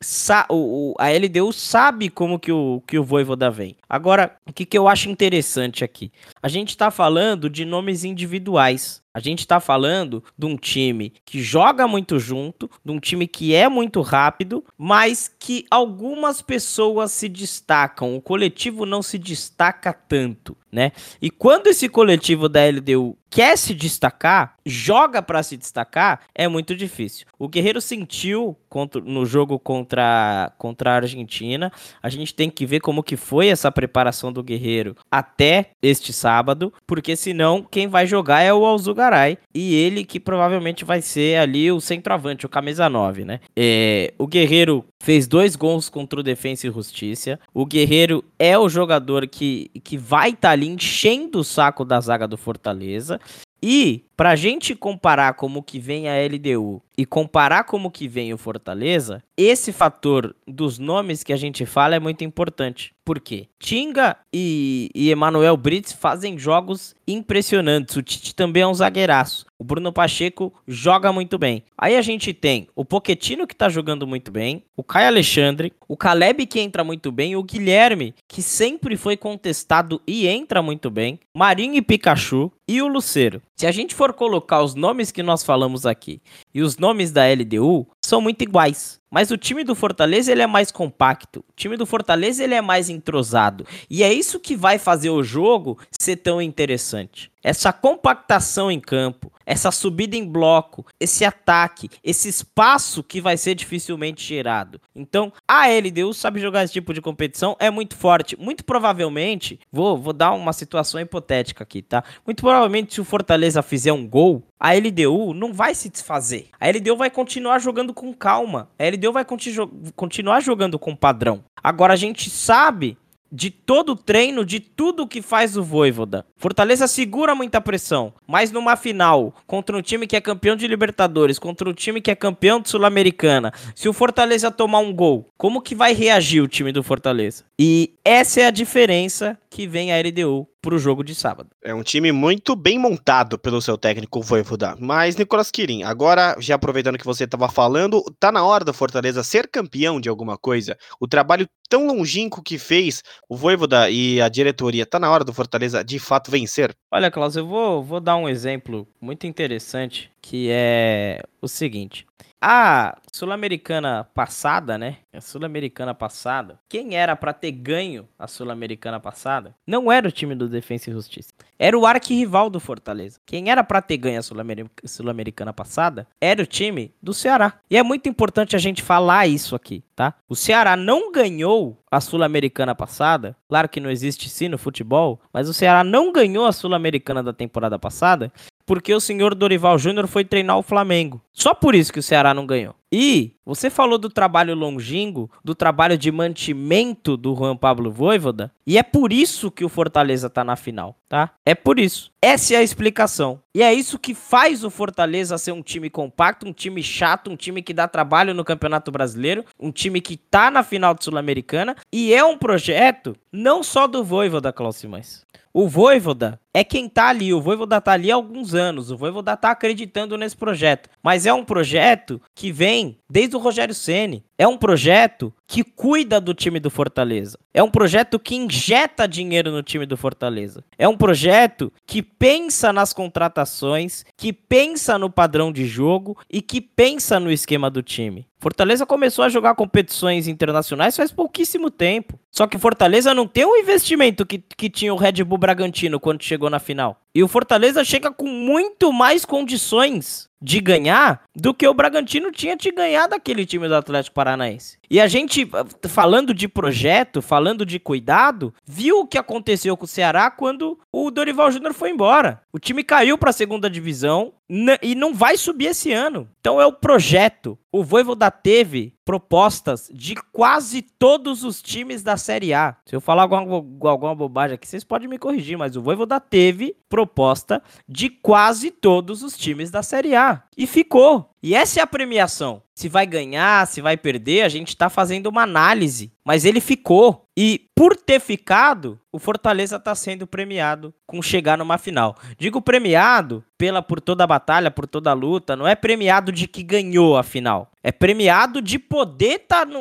o, 0.48 0.94
o, 0.94 0.96
a 0.98 1.10
LDU 1.10 1.52
sabe 1.52 2.10
como 2.10 2.40
que 2.40 2.54
o, 2.54 2.82
que 2.88 2.98
o 2.98 3.04
Voivoda 3.04 3.52
vem. 3.52 3.76
Agora, 3.90 4.38
o 4.48 4.54
que, 4.54 4.66
que 4.66 4.78
eu 4.78 4.88
acho 4.88 5.10
interessante 5.10 5.84
aqui? 5.84 6.10
A 6.42 6.48
gente 6.48 6.70
está 6.70 6.90
falando 6.90 7.50
de 7.50 7.66
nomes 7.66 8.06
individuais. 8.06 9.04
A 9.14 9.20
gente 9.22 9.40
está 9.40 9.62
falando 9.62 10.22
de 10.38 10.46
um 10.46 10.58
time 10.58 11.14
que 11.24 11.42
joga 11.42 11.88
muito 11.88 12.20
junto, 12.20 12.70
de 12.84 12.92
um 12.92 13.00
time 13.00 13.26
que 13.26 13.56
é 13.56 13.70
muito 13.70 14.02
rápido, 14.02 14.62
mas 14.78 15.34
que 15.40 15.66
algumas 15.72 16.42
pessoas 16.42 17.14
se 17.14 17.30
destacam. 17.30 18.18
O 18.18 18.22
coletivo 18.22 18.86
não 18.86 19.02
se 19.02 19.18
destaca 19.18 19.65
tanto 19.74 20.58
né? 20.76 20.92
E 21.22 21.30
quando 21.30 21.68
esse 21.68 21.88
coletivo 21.88 22.50
da 22.50 22.60
LDU 22.68 23.18
quer 23.30 23.58
se 23.58 23.74
destacar, 23.74 24.56
joga 24.66 25.22
para 25.22 25.42
se 25.42 25.56
destacar, 25.56 26.22
é 26.34 26.48
muito 26.48 26.76
difícil. 26.76 27.26
O 27.40 27.48
Guerreiro 27.48 27.80
sentiu 27.80 28.58
contra, 28.70 29.02
no 29.02 29.26
jogo 29.26 29.58
contra, 29.58 30.52
contra 30.58 30.92
a 30.92 30.96
Argentina. 30.96 31.72
A 32.04 32.10
gente 32.10 32.34
tem 32.34 32.50
que 32.50 32.66
ver 32.66 32.82
como 32.82 33.04
que 33.04 33.16
foi 33.16 33.48
essa 33.48 33.72
preparação 33.72 34.34
do 34.34 34.44
Guerreiro 34.44 34.96
até 35.10 35.72
este 35.82 36.12
sábado, 36.12 36.74
porque 36.86 37.16
senão 37.16 37.62
quem 37.62 37.88
vai 37.88 38.06
jogar 38.06 38.42
é 38.42 38.54
o 38.54 38.66
Alzugaray 38.66 39.38
e 39.54 39.76
ele 39.76 40.04
que 40.04 40.20
provavelmente 40.20 40.84
vai 40.84 41.02
ser 41.02 41.38
ali 41.38 41.72
o 41.72 41.80
centroavante, 41.80 42.46
o 42.46 42.50
camisa 42.50 42.90
9, 42.90 43.24
né? 43.24 43.40
É, 43.56 44.14
o 44.18 44.28
Guerreiro 44.28 44.86
fez 45.02 45.28
dois 45.28 45.56
gols 45.56 45.88
contra 45.88 46.20
o 46.20 46.24
Defensa 46.24 46.68
e 46.68 46.72
Justiça. 46.72 47.40
O 47.54 47.66
Guerreiro 47.66 48.24
é 48.40 48.58
o 48.58 48.68
jogador 48.68 49.28
que, 49.28 49.70
que 49.84 49.98
vai 49.98 50.30
estar 50.30 50.48
tá 50.48 50.52
ali 50.52 50.65
enchendo 50.66 51.40
o 51.40 51.44
saco 51.44 51.86
da 51.86 52.00
zaga 52.00 52.28
do 52.28 52.38
Fortaleza. 52.38 53.20
E 53.62 54.06
pra 54.16 54.36
gente 54.36 54.76
comparar 54.76 55.34
como 55.34 55.64
que 55.64 55.80
vem 55.80 56.08
a 56.08 56.14
LDU 56.26 56.82
e 56.98 57.06
comparar 57.06 57.64
como 57.66 57.92
que 57.92 58.08
vem 58.08 58.34
o 58.34 58.38
Fortaleza, 58.38 59.22
esse 59.38 59.74
fator 59.74 60.36
dos 60.48 60.80
nomes 60.80 61.24
que 61.24 61.34
a 61.34 61.38
gente 61.38 61.66
fala 61.66 61.96
é 61.96 62.00
muito 62.00 62.24
importante. 62.24 62.94
Por 63.04 63.20
quê? 63.20 63.48
Tinga 63.60 64.18
e, 64.34 64.90
e 64.96 65.12
Emanuel 65.12 65.56
Brits 65.56 65.94
fazem 65.94 66.40
jogos 66.40 66.96
impressionantes. 67.08 67.96
O 67.96 68.02
Tite 68.02 68.34
também 68.34 68.64
é 68.64 68.68
um 68.68 68.74
zagueiraço. 68.74 69.46
O 69.60 69.64
Bruno 69.64 69.94
Pacheco 69.94 70.52
joga 70.68 71.14
muito 71.14 71.38
bem. 71.38 71.64
Aí 71.78 71.96
a 71.96 72.02
gente 72.02 72.34
tem 72.34 72.68
o 72.76 72.84
Poquetino 72.84 73.46
que 73.46 73.56
tá 73.56 73.70
jogando 73.70 74.08
muito 74.08 74.32
bem, 74.32 74.64
o 74.76 74.84
Caio 74.84 75.08
Alexandre, 75.08 75.72
o 75.88 75.96
Caleb 75.96 76.46
que 76.48 76.60
entra 76.60 76.84
muito 76.84 77.12
bem, 77.12 77.36
o 77.36 77.44
Guilherme 77.44 78.16
que 78.28 78.42
sempre 78.42 78.98
foi 78.98 79.16
contestado 79.16 80.02
e 80.08 80.28
entra 80.28 80.62
muito 80.62 80.90
bem, 80.90 81.20
Marinho 81.34 81.76
e 81.76 81.82
Pikachu 81.82 82.52
e 82.68 82.82
o 82.82 82.88
Luceiro. 82.88 83.42
Se 83.56 83.68
a 83.68 83.72
gente 83.72 83.94
for 83.94 84.05
colocar 84.14 84.62
os 84.62 84.76
nomes 84.76 85.12
que 85.12 85.24
nós 85.24 85.44
falamos 85.44 85.86
aqui 85.86 86.22
e 86.54 86.62
os 86.62 86.78
nomes 86.78 87.12
da 87.12 87.24
LDU, 87.26 87.88
são 88.04 88.22
muito 88.22 88.42
iguais. 88.44 89.00
Mas 89.12 89.32
o 89.32 89.38
time 89.38 89.64
do 89.64 89.76
Fortaleza 89.76 90.32
ele 90.32 90.42
é 90.42 90.48
mais 90.48 90.72
compacto. 90.72 91.40
O 91.40 91.54
time 91.56 91.78
do 91.78 91.86
Fortaleza 91.86 92.44
ele 92.44 92.54
é 92.54 92.62
mais 92.62 92.90
entrosado. 92.90 93.66
E 93.90 94.04
é 94.04 94.14
isso 94.14 94.40
que 94.40 94.56
vai 94.56 94.78
fazer 94.78 95.10
o 95.10 95.24
jogo 95.24 95.80
ser 96.00 96.18
tão 96.18 96.42
interessante. 96.42 97.32
Essa 97.46 97.72
compactação 97.72 98.72
em 98.72 98.80
campo, 98.80 99.32
essa 99.46 99.70
subida 99.70 100.16
em 100.16 100.26
bloco, 100.26 100.84
esse 101.00 101.24
ataque, 101.24 101.92
esse 102.04 102.28
espaço 102.28 103.04
que 103.04 103.22
vai 103.22 103.38
ser 103.38 103.54
dificilmente 103.54 104.24
gerado. 104.24 104.82
Então, 104.96 105.32
a 105.48 105.68
LDU 105.68 106.12
sabe 106.12 106.40
jogar 106.40 106.64
esse 106.64 106.74
tipo 106.74 106.92
de 106.92 107.02
competição, 107.02 107.56
é 107.60 107.70
muito 107.70 107.96
forte. 107.96 108.36
Muito 108.40 108.66
provavelmente, 108.66 109.60
vou, 109.72 109.96
vou 109.96 110.12
dar 110.12 110.32
uma 110.32 110.54
situação 110.54 111.00
hipotética 111.00 111.64
aqui, 111.64 111.84
tá? 111.84 112.04
Muito 112.26 112.42
provavelmente, 112.42 112.96
se 112.96 113.02
o 113.02 113.06
Fortaleza 113.06 113.62
fizer 113.62 113.94
um 113.94 114.08
gol, 114.08 114.42
a 114.60 114.74
LDU 114.74 115.32
não 115.36 115.54
vai 115.54 115.76
se 115.76 115.88
desfazer. 115.88 116.48
A 116.60 116.68
LDU 116.68 116.98
vai 116.98 117.12
continuar 117.12 117.60
jogando 117.60 117.94
com 117.94 118.12
calma. 118.12 118.72
A 118.80 118.86
LDU 118.86 119.12
vai 119.14 119.24
continu 119.24 119.72
continuar 119.96 120.40
jogando 120.40 120.80
com 120.80 120.96
padrão. 120.96 121.44
Agora 121.62 121.94
a 121.94 121.98
gente 121.98 122.28
sabe 122.28 122.98
de 123.32 123.50
todo 123.50 123.94
o 123.94 123.96
treino, 123.96 124.46
de 124.46 124.60
tudo 124.60 125.08
que 125.08 125.22
faz 125.22 125.58
o 125.58 125.64
Voivoda. 125.64 126.26
Fortaleza 126.38 126.88
segura 126.88 127.36
muita 127.36 127.60
pressão, 127.60 128.14
mas 128.28 128.52
numa 128.52 128.76
final, 128.76 129.34
contra 129.48 129.78
um 129.78 129.82
time 129.82 130.08
que 130.08 130.16
é 130.16 130.22
campeão 130.22 130.56
de 130.56 130.68
Libertadores, 130.68 131.40
contra 131.40 131.70
um 131.70 131.74
time 131.74 132.02
que 132.02 132.12
é 132.12 132.16
campeão 132.16 132.60
de 132.60 132.70
Sul-Americana, 132.70 133.52
se 133.74 133.90
o 133.90 133.94
Fortaleza 133.94 134.52
tomar 134.52 134.80
um 134.80 134.94
gol, 134.94 135.30
como 135.38 135.62
que 135.62 135.76
vai 135.76 135.94
reagir 135.94 136.42
o 136.42 136.48
time 136.48 136.72
do 136.72 136.84
Fortaleza? 136.84 137.44
E 137.60 137.94
essa 138.04 138.42
é 138.42 138.46
a 138.46 138.52
diferença 138.52 139.38
que 139.56 139.66
vem 139.66 139.94
a 139.94 139.98
LDU 139.98 140.46
para 140.62 140.76
o 140.76 140.78
jogo 140.78 141.02
de 141.02 141.16
sábado. 141.16 141.50
É 141.64 141.74
um 141.74 141.82
time 141.82 142.12
muito 142.12 142.58
bem 142.58 142.78
montado 142.78 143.40
pelo 143.40 143.62
seu 143.62 143.78
técnico 143.78 144.22
Voivoda. 144.22 144.76
Mas, 144.78 145.16
Nicolas 145.16 145.50
Quirin, 145.50 145.84
agora, 145.84 146.36
já 146.40 146.56
aproveitando 146.56 146.98
que 146.98 147.06
você 147.06 147.24
estava 147.24 147.48
falando, 147.48 148.04
tá 148.20 148.34
na 148.34 148.44
hora 148.44 148.66
do 148.66 148.74
Fortaleza 148.74 149.24
ser 149.24 149.48
campeão 149.48 150.02
de 150.02 150.10
alguma 150.10 150.38
coisa? 150.38 150.78
O 151.00 151.08
trabalho 151.08 151.48
tão 151.70 151.88
longínquo 151.88 152.44
que 152.44 152.58
fez 152.58 153.02
o 153.30 153.38
Voivoda 153.38 153.90
e 153.90 154.20
a 154.20 154.28
diretoria, 154.28 154.86
tá 154.86 155.00
na 155.00 155.10
hora 155.10 155.24
do 155.24 155.32
Fortaleza 155.32 155.86
de 155.86 156.00
fato 156.00 156.30
vencer? 156.30 156.76
Olha, 156.92 157.10
Klaus, 157.10 157.38
eu 157.38 157.48
vou, 157.48 157.82
vou 157.82 158.02
dar 158.02 158.18
um 158.18 158.28
exemplo 158.28 158.86
muito 159.00 159.26
interessante, 159.26 160.12
que 160.26 160.50
é 160.50 161.22
o 161.40 161.48
seguinte. 161.48 162.08
A 162.42 162.98
Sul-Americana 163.14 164.08
passada, 164.14 164.76
né? 164.76 164.98
A 165.14 165.22
Sul-Americana 165.22 165.94
passada, 165.94 166.60
quem 166.68 166.96
era 166.96 167.16
para 167.16 167.32
ter 167.32 167.52
ganho 167.52 168.08
a 168.18 168.28
Sul-Americana 168.28 169.00
passada 169.00 169.56
não 169.66 169.92
era 169.92 170.08
o 170.08 170.12
time 170.12 170.34
do 170.34 170.50
Defensa 170.50 170.90
e 170.90 170.94
Justiça. 170.94 171.30
Era 171.60 171.78
o 171.78 171.86
arquirrival 171.86 172.50
do 172.50 172.60
Fortaleza. 172.60 173.20
Quem 173.26 173.52
era 173.52 173.64
para 173.64 173.82
ter 173.84 173.98
ganho 173.98 174.20
a 174.20 174.88
Sul-Americana 174.88 175.54
passada 175.54 176.08
era 176.20 176.42
o 176.42 176.46
time 176.46 176.92
do 177.02 177.14
Ceará. 177.14 177.60
E 177.70 177.78
é 177.78 177.84
muito 177.84 178.10
importante 178.10 178.56
a 178.56 178.60
gente 178.60 178.82
falar 178.82 179.28
isso 179.28 179.56
aqui, 179.56 179.84
tá? 179.96 180.16
O 180.28 180.36
Ceará 180.36 180.76
não 180.76 181.12
ganhou 181.12 181.82
a 181.90 182.02
Sul-Americana 182.02 182.76
passada. 182.76 183.36
Claro 183.48 183.70
que 183.70 183.80
não 183.80 183.92
existe 183.92 184.28
sim 184.28 184.50
no 184.50 184.58
futebol, 184.58 185.22
mas 185.32 185.48
o 185.48 185.54
Ceará 185.54 185.84
não 185.84 186.12
ganhou 186.12 186.46
a 186.48 186.52
Sul-Americana 186.52 187.24
da 187.24 187.32
temporada 187.32 187.78
passada 187.80 188.32
porque 188.66 188.94
o 188.94 189.00
senhor 189.00 189.36
Dorival 189.36 189.78
Júnior 189.78 190.08
foi 190.08 190.26
treinar 190.26 190.58
o 190.58 190.64
Flamengo. 190.64 191.22
Só 191.32 191.54
por 191.54 191.76
isso 191.76 191.94
que 191.94 192.00
o 192.00 192.04
Ceará 192.04 192.34
não 192.34 192.46
ganhou. 192.46 192.76
E 192.92 193.36
você 193.46 193.70
falou 193.70 193.98
do 193.98 194.10
trabalho 194.10 194.56
longínquo, 194.56 195.30
do 195.44 195.56
trabalho 195.56 195.98
de 195.98 196.12
mantimento 196.12 197.18
do 197.18 197.36
Juan 197.36 197.58
Pablo 197.58 197.92
Voivoda, 197.92 198.52
e 198.66 198.78
é 198.78 198.84
por 198.84 199.12
isso 199.12 199.52
que 199.52 199.66
o 199.66 199.70
Fortaleza 199.70 200.30
tá 200.30 200.44
na 200.44 200.56
final, 200.56 200.98
tá? 201.10 201.32
É 201.46 201.54
por 201.54 201.80
isso. 201.80 202.12
Essa 202.22 202.54
é 202.54 202.58
a 202.58 202.64
explicação. 202.64 203.42
E 203.54 203.62
é 203.62 203.74
isso 203.74 204.00
que 204.00 204.14
faz 204.14 204.64
o 204.64 204.70
Fortaleza 204.70 205.38
ser 205.38 205.52
um 205.52 205.62
time 205.62 205.90
compacto, 205.90 206.48
um 206.48 206.54
time 206.54 206.82
chato, 206.82 207.30
um 207.30 207.36
time 207.36 207.62
que 207.62 207.74
dá 207.74 207.88
trabalho 207.88 208.34
no 208.34 208.46
Campeonato 208.46 208.92
Brasileiro, 208.92 209.46
um 209.60 209.72
time 209.72 210.00
que 210.02 210.18
tá 210.18 210.50
na 210.50 210.64
final 210.64 210.96
Sul-Americana, 211.00 211.76
e 211.92 212.14
é 212.14 212.24
um 212.24 212.38
projeto 212.38 213.16
não 213.32 213.64
só 213.64 213.88
do 213.88 214.04
Voivoda, 214.04 214.54
Klaus 214.54 214.78
Simões. 214.78 215.26
O 215.58 215.70
Voivoda 215.70 216.38
é 216.54 216.66
quem 216.66 216.90
tá 216.90 217.08
ali, 217.08 217.34
o 217.34 217.40
Voivoda 217.40 217.80
tá 217.80 217.94
ali 217.94 218.12
há 218.12 218.16
alguns 218.16 218.54
anos, 218.54 218.92
o 218.92 218.98
Voivoda 218.98 219.38
tá 219.38 219.52
acreditando 219.52 220.18
nesse 220.18 220.36
projeto, 220.36 220.90
mas 221.02 221.26
é 221.26 221.34
um 221.34 221.46
projeto 221.46 222.22
que 222.36 222.52
vem 222.52 222.85
desde 223.10 223.36
o 223.36 223.40
Rogério 223.40 223.74
Ceni. 223.74 224.24
É 224.38 224.46
um 224.48 224.58
projeto 224.58 225.34
que 225.48 225.64
cuida 225.64 226.20
do 226.20 226.34
time 226.34 226.60
do 226.60 226.70
Fortaleza. 226.70 227.40
É 227.54 227.64
um 227.64 227.70
projeto 227.70 228.20
que 228.20 228.36
injeta 228.36 229.08
dinheiro 229.08 229.50
no 229.50 229.64
time 229.64 229.86
do 229.86 229.96
Fortaleza. 229.96 230.64
É 230.78 230.88
um 230.88 230.98
projeto 230.98 231.72
que 231.86 232.02
pensa 232.02 232.74
nas 232.74 232.92
contratações, 232.92 234.04
que 234.18 234.34
pensa 234.34 234.98
no 234.98 235.10
padrão 235.10 235.54
de 235.54 235.66
jogo 235.66 236.18
e 236.30 236.42
que 236.42 236.60
pensa 236.60 237.18
no 237.18 237.32
esquema 237.32 237.70
do 237.70 237.82
time. 237.82 238.28
Fortaleza 238.40 238.86
começou 238.86 239.24
a 239.24 239.30
jogar 239.30 239.56
competições 239.56 240.28
internacionais 240.28 240.96
faz 240.96 241.12
pouquíssimo 241.12 241.72
tempo. 241.72 242.20
Só 242.30 242.46
que 242.46 242.58
Fortaleza 242.58 243.14
não 243.14 243.26
tem 243.26 243.46
o 243.46 243.56
investimento 243.56 244.26
que, 244.26 244.38
que 244.38 244.70
tinha 244.70 244.94
o 244.94 244.98
Red 244.98 245.24
Bull 245.24 245.38
Bragantino 245.38 246.00
quando 246.00 246.22
chegou 246.22 246.50
na 246.50 246.60
final. 246.60 247.00
E 247.16 247.24
o 247.24 247.28
Fortaleza 247.28 247.84
chega 247.84 248.12
com 248.12 248.28
muito 248.28 248.92
mais 248.92 249.24
condições 249.24 250.30
de 250.42 250.60
ganhar 250.60 251.24
do 251.36 251.54
que 251.54 251.68
o 251.68 251.74
Bragantino 251.74 252.32
tinha 252.32 252.56
de 252.56 252.70
ganhar 252.72 253.08
daquele 253.08 253.46
time 253.46 253.68
do 253.68 253.74
Atlético 253.76 254.14
Paranaense. 254.14 254.25
para 254.26 254.36
nós. 254.38 254.80
E 254.90 255.00
a 255.00 255.08
gente, 255.08 255.50
falando 255.88 256.34
de 256.34 256.48
projeto, 256.48 257.22
falando 257.22 257.66
de 257.66 257.80
cuidado, 257.80 258.54
viu 258.66 259.00
o 259.00 259.08
que 259.08 259.18
aconteceu 259.18 259.76
com 259.76 259.86
o 259.86 259.88
Ceará 259.88 260.30
quando 260.30 260.80
o 260.92 261.12
Dorival 261.12 261.52
Júnior 261.52 261.74
foi 261.74 261.90
embora. 261.90 262.42
O 262.54 262.60
time 262.60 262.84
caiu 262.84 263.18
para 263.18 263.30
a 263.30 263.34
segunda 263.34 263.70
divisão 263.70 264.34
e 264.82 264.94
não 264.96 265.14
vai 265.14 265.38
subir 265.38 265.68
esse 265.68 265.92
ano. 265.92 266.30
Então 266.40 266.62
é 266.62 266.66
o 266.66 266.74
projeto. 266.74 267.58
O 267.72 267.84
Voivoda 267.84 268.32
teve 268.32 268.94
propostas 269.04 269.90
de 269.94 270.16
quase 270.32 270.82
todos 270.82 271.44
os 271.44 271.62
times 271.62 272.02
da 272.02 272.16
Série 272.16 272.54
A. 272.54 272.78
Se 272.86 272.96
eu 272.96 273.02
falar 273.02 273.24
alguma, 273.24 273.90
alguma 273.90 274.16
bobagem 274.16 274.56
aqui, 274.56 274.68
vocês 274.68 274.84
podem 274.84 275.10
me 275.10 275.18
corrigir, 275.18 275.58
mas 275.58 275.76
o 275.76 275.82
Voivoda 275.82 276.20
teve 276.20 276.76
proposta 276.88 277.62
de 277.88 278.10
quase 278.10 278.72
todos 278.72 279.24
os 279.24 279.36
times 279.36 279.70
da 279.72 279.84
Série 279.84 280.16
A. 280.16 280.44
E 280.56 280.66
ficou. 280.66 281.30
E 281.44 281.54
essa 281.54 281.80
é 281.80 281.84
a 281.84 281.88
premiação. 281.88 282.64
Se 282.74 282.88
vai 282.88 283.06
ganhar, 283.06 283.68
se 283.68 283.82
vai 283.82 283.98
perder, 283.98 284.44
a 284.44 284.50
gente 284.50 284.75
está 284.76 284.90
fazendo 284.90 285.28
uma 285.28 285.44
análise. 285.44 286.12
Mas 286.24 286.46
ele 286.46 286.60
ficou. 286.60 287.26
E 287.38 287.66
por 287.76 287.98
ter 287.98 288.22
ficado, 288.22 289.00
o 289.12 289.20
Fortaleza 289.20 289.76
está 289.76 289.94
sendo 289.94 290.26
premiado 290.26 290.94
com 291.06 291.22
chegar 291.22 291.58
numa 291.58 291.78
final. 291.78 292.16
Digo 292.38 292.62
premiado 292.62 293.44
pela 293.58 293.82
por 293.82 294.00
toda 294.00 294.24
a 294.24 294.28
batalha, 294.28 294.72
por 294.72 294.88
toda 294.88 295.12
a 295.12 295.14
luta. 295.14 295.56
Não 295.56 295.68
é 295.68 295.76
premiado 295.76 296.32
de 296.32 296.48
que 296.48 296.64
ganhou 296.64 297.18
a 297.18 297.24
final. 297.24 297.70
É 297.84 297.92
premiado 297.92 298.62
de 298.62 298.80
poder 298.80 299.42
estar 299.42 299.66
tá 299.66 299.72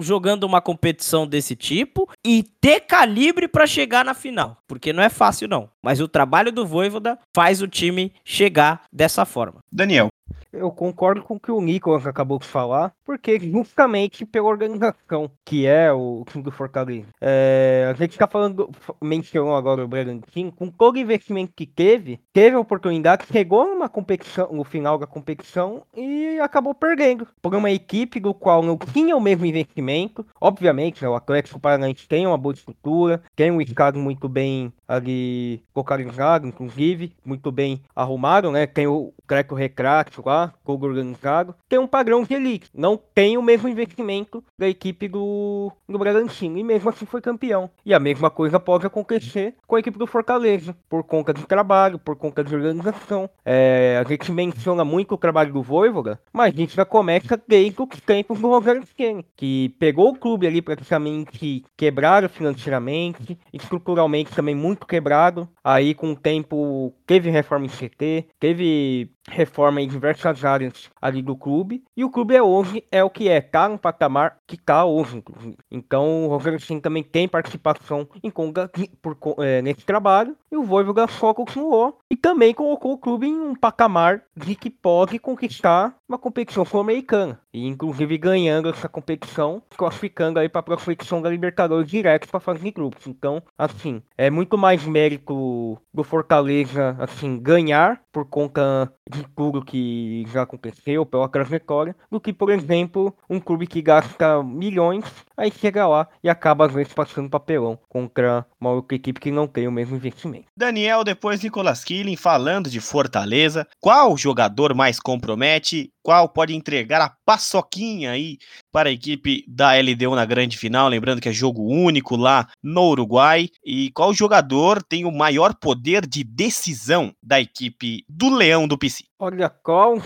jogando 0.00 0.44
uma 0.44 0.60
competição 0.60 1.26
desse 1.26 1.54
tipo 1.54 2.10
e 2.24 2.42
ter 2.60 2.80
calibre 2.80 3.46
para 3.46 3.66
chegar 3.66 4.04
na 4.04 4.12
final. 4.12 4.58
Porque 4.66 4.92
não 4.92 5.02
é 5.02 5.08
fácil, 5.08 5.48
não. 5.48 5.70
Mas 5.80 6.00
o 6.00 6.08
trabalho 6.08 6.50
do 6.50 6.66
Voivoda 6.66 7.18
faz 7.34 7.62
o 7.62 7.68
time 7.68 8.12
chegar 8.24 8.82
dessa 8.92 9.24
forma. 9.24 9.60
Daniel, 9.72 10.08
eu 10.52 10.70
concordo 10.70 11.22
com 11.22 11.34
o 11.36 11.40
que 11.40 11.50
o 11.50 11.60
Nicolas 11.60 12.06
acabou 12.06 12.38
de 12.38 12.46
falar, 12.46 12.92
porque 13.04 13.38
justamente 13.38 14.24
pela 14.24 14.48
organização 14.48 15.30
que 15.44 15.66
é 15.66 15.92
o 15.92 16.24
time 16.26 16.42
do 16.42 16.50
Fortaleza. 16.50 17.06
É, 17.20 17.88
a 17.90 17.94
gente 17.94 18.12
está 18.12 18.26
falando, 18.26 18.70
mencionou 19.02 19.54
agora 19.54 19.84
o 19.84 19.88
Bragantino, 19.88 20.50
com 20.50 20.68
todo 20.68 20.96
o 20.96 20.98
investimento 20.98 21.52
que 21.54 21.66
teve, 21.66 22.20
teve 22.32 22.56
a 22.56 22.60
oportunidade, 22.60 23.26
chegou 23.30 23.66
numa 23.66 23.88
competição, 23.88 24.50
no 24.52 24.64
final 24.64 24.98
da 24.98 25.06
competição 25.06 25.82
e 25.94 26.38
acabou 26.40 26.74
perdendo 26.74 27.26
por 27.40 27.54
uma 27.54 27.70
equipe 27.70 28.18
do 28.18 28.32
qual 28.32 28.62
não 28.62 28.76
tinha 28.76 29.16
o 29.16 29.20
mesmo 29.20 29.46
investimento. 29.46 30.26
Obviamente, 30.40 31.02
né, 31.02 31.08
o 31.08 31.14
Atlético 31.14 31.60
Paranaense 31.60 32.08
tem 32.08 32.26
uma 32.26 32.38
boa 32.38 32.54
estrutura, 32.54 33.22
tem 33.34 33.50
um 33.50 33.60
estado 33.60 33.98
muito 33.98 34.28
bem 34.28 34.72
ali 34.86 35.62
localizado, 35.74 36.46
inclusive, 36.46 37.12
muito 37.24 37.50
bem 37.50 37.82
arrumado, 37.94 38.50
né? 38.50 38.66
Tem 38.66 38.86
o 38.86 39.12
Creco 39.26 39.54
Recrato 39.54 40.22
lá, 40.24 40.52
jogo 40.66 40.86
organizado, 40.86 41.54
tem 41.68 41.78
um 41.78 41.86
padrão 41.86 42.22
de 42.22 42.34
elite. 42.34 42.70
Não 42.74 42.96
tem 42.96 43.36
o 43.36 43.42
mesmo 43.42 43.68
investimento 43.68 44.42
da 44.58 44.68
equipe 44.68 45.08
do, 45.08 45.72
do 45.88 45.98
Bragantino. 45.98 46.58
E 46.58 46.64
mesmo 46.64 46.90
assim 46.90 47.06
foi 47.06 47.20
campeão. 47.20 47.70
E 47.84 47.94
a 47.94 48.00
mesma 48.00 48.30
coisa 48.30 48.60
pode 48.60 48.86
acontecer 48.86 49.54
com 49.66 49.76
a 49.76 49.80
equipe 49.80 49.98
do 49.98 50.06
Fortaleza, 50.06 50.76
por 50.88 51.02
conta 51.04 51.32
de 51.32 51.44
trabalho, 51.46 51.98
por 51.98 52.16
conta 52.16 52.44
de 52.44 52.54
organização. 52.54 53.28
É, 53.44 54.02
a 54.04 54.08
gente 54.08 54.30
menciona 54.30 54.84
muito 54.84 55.14
o 55.14 55.18
trabalho 55.18 55.52
do 55.52 55.62
Voivoda, 55.62 56.20
mas 56.32 56.54
isso 56.56 56.76
já 56.76 56.84
começa 56.84 57.40
desde 57.46 57.80
os 57.80 58.00
tempos 58.00 58.40
do 58.40 58.48
Rogério 58.48 58.84
Ceni, 58.96 59.24
que 59.36 59.74
pegou 59.78 60.10
o 60.10 60.18
clube 60.18 60.46
ali 60.46 60.60
praticamente 60.60 61.64
quebrado 61.76 62.28
financeiramente, 62.28 63.38
estruturalmente 63.52 64.34
também 64.34 64.54
muito 64.54 64.75
quebrado. 64.84 65.48
Aí 65.62 65.94
com 65.94 66.10
o 66.10 66.16
tempo 66.16 66.92
teve 67.06 67.30
reforma 67.30 67.66
em 67.66 67.68
CT, 67.68 68.28
teve 68.38 69.10
reforma 69.30 69.80
em 69.80 69.88
diversas 69.88 70.44
áreas 70.44 70.90
ali 71.00 71.22
do 71.22 71.36
clube. 71.36 71.82
E 71.96 72.04
o 72.04 72.10
clube 72.10 72.34
é 72.34 72.42
hoje 72.42 72.84
é 72.90 73.02
o 73.02 73.10
que 73.10 73.28
é, 73.28 73.40
tá 73.40 73.68
no 73.68 73.78
patamar 73.78 74.38
que 74.46 74.56
tá 74.56 74.84
hoje, 74.84 75.18
inclusive. 75.18 75.56
Então 75.70 76.26
o 76.26 76.28
Rogério 76.28 76.60
Ceni 76.60 76.80
também 76.80 77.02
tem 77.02 77.28
participação 77.28 78.08
em 78.22 78.30
conga, 78.30 78.70
por, 79.02 79.16
é, 79.38 79.60
nesse 79.62 79.84
trabalho. 79.84 80.36
E 80.50 80.56
o 80.56 80.62
Voivoda 80.62 81.06
só 81.08 81.34
continuou 81.34 81.98
e 82.10 82.16
também 82.16 82.54
colocou 82.54 82.92
o 82.92 82.98
clube 82.98 83.26
em 83.26 83.38
um 83.38 83.54
patamar 83.54 84.22
de 84.36 84.54
que 84.54 84.70
pode 84.70 85.18
conquistar 85.18 85.96
uma 86.08 86.18
competição 86.18 86.64
sul-americana. 86.64 87.40
E 87.52 87.66
inclusive 87.66 88.16
ganhando 88.18 88.68
essa 88.68 88.88
competição, 88.88 89.62
classificando 89.76 90.38
aí 90.38 90.48
para 90.48 90.60
a 90.60 90.76
competição 90.76 91.20
da 91.20 91.30
Libertadores 91.30 91.88
direto 91.88 92.28
para 92.28 92.40
fase 92.40 92.60
de 92.60 92.70
grupos. 92.70 93.06
Então, 93.06 93.42
assim, 93.58 94.02
é 94.16 94.30
muito 94.30 94.56
mais 94.56 94.84
mérito 94.84 95.78
do 95.92 96.04
Fortaleza, 96.04 96.96
assim, 96.98 97.38
ganhar 97.38 98.00
por 98.12 98.26
conta 98.26 98.92
tudo 99.34 99.64
que 99.64 100.24
já 100.32 100.42
aconteceu, 100.42 101.06
pela 101.06 101.28
trajetória, 101.28 101.94
do 102.10 102.20
que, 102.20 102.32
por 102.32 102.50
exemplo, 102.50 103.14
um 103.28 103.40
clube 103.40 103.66
que 103.66 103.82
gasta 103.82 104.42
milhões, 104.42 105.04
aí 105.36 105.50
chega 105.50 105.86
lá 105.86 106.08
e 106.22 106.28
acaba 106.28 106.66
às 106.66 106.72
vezes 106.72 106.92
passando 106.92 107.30
papelão 107.30 107.78
contra 107.88 108.46
uma 108.60 108.70
outra 108.70 108.96
equipe 108.96 109.20
que 109.20 109.30
não 109.30 109.46
tem 109.46 109.68
o 109.68 109.72
mesmo 109.72 109.96
investimento. 109.96 110.46
Daniel, 110.56 111.04
depois 111.04 111.42
Nicolas 111.42 111.84
Killing 111.84 112.16
falando 112.16 112.68
de 112.68 112.80
Fortaleza, 112.80 113.66
qual 113.80 114.16
jogador 114.16 114.74
mais 114.74 114.98
compromete? 114.98 115.92
Qual 116.06 116.28
pode 116.28 116.54
entregar 116.54 117.00
a 117.00 117.12
paçoquinha 117.26 118.12
aí 118.12 118.38
para 118.70 118.90
a 118.90 118.92
equipe 118.92 119.44
da 119.48 119.72
LDU 119.72 120.14
na 120.14 120.24
grande 120.24 120.56
final? 120.56 120.88
Lembrando 120.88 121.20
que 121.20 121.28
é 121.28 121.32
jogo 121.32 121.66
único 121.66 122.14
lá 122.14 122.48
no 122.62 122.90
Uruguai. 122.90 123.48
E 123.64 123.90
qual 123.90 124.14
jogador 124.14 124.84
tem 124.84 125.04
o 125.04 125.10
maior 125.10 125.52
poder 125.52 126.06
de 126.06 126.22
decisão 126.22 127.12
da 127.20 127.40
equipe 127.40 128.04
do 128.08 128.32
Leão 128.32 128.68
do 128.68 128.78
PC? 128.78 129.02
Olha, 129.18 129.48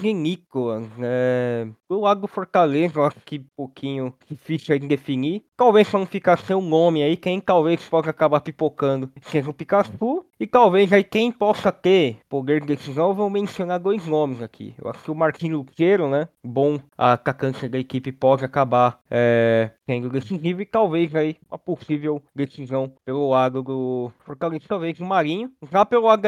e 0.05 0.15
Nicolas. 0.15 0.87
É... 1.01 1.67
Do 1.89 1.99
lado 1.99 2.21
do 2.21 2.29
Fortaleza, 2.29 3.01
acho 3.03 3.19
que 3.27 3.41
um 3.41 3.47
pouquinho 3.57 4.15
difícil 4.29 4.79
de 4.79 4.87
definir. 4.87 5.45
Talvez 5.57 5.93
não 5.93 6.07
ficar 6.07 6.39
seu 6.39 6.61
nome 6.61 7.03
aí, 7.03 7.17
quem 7.17 7.41
talvez 7.41 7.83
possa 7.89 8.11
acabar 8.11 8.41
pipocando 8.41 9.11
seja 9.23 9.51
o 9.51 9.55
Pikachu. 9.55 10.25
E 10.39 10.47
talvez 10.47 10.93
aí 10.93 11.03
quem 11.03 11.33
possa 11.33 11.73
ter 11.73 12.19
poder 12.29 12.61
de 12.61 12.69
decisão, 12.69 13.09
eu 13.09 13.15
vou 13.15 13.29
mencionar 13.29 13.81
dois 13.81 14.07
nomes 14.07 14.41
aqui. 14.41 14.75
Eu 14.83 14.89
acho 14.89 15.03
que 15.03 15.11
o 15.11 15.15
Marquinhos 15.15 15.59
Luqueiro, 15.59 16.09
né? 16.09 16.29
Bom 16.43 16.79
atacante 16.97 17.69
da 17.69 17.79
equipe 17.79 18.13
pode 18.13 18.45
acabar 18.45 19.01
é, 19.11 19.71
sendo 19.85 20.09
decisivo 20.09 20.63
e 20.63 20.67
talvez 20.67 21.15
aí 21.15 21.37
uma 21.51 21.59
possível 21.59 22.23
decisão 22.35 22.93
pelo 23.05 23.29
lado 23.29 23.63
do 23.63 24.13
Fortaleza, 24.21 24.65
talvez 24.69 24.99
o 25.01 25.05
Marinho. 25.05 25.51
Já 25.71 25.85
pelo 25.85 26.07
lado 26.07 26.23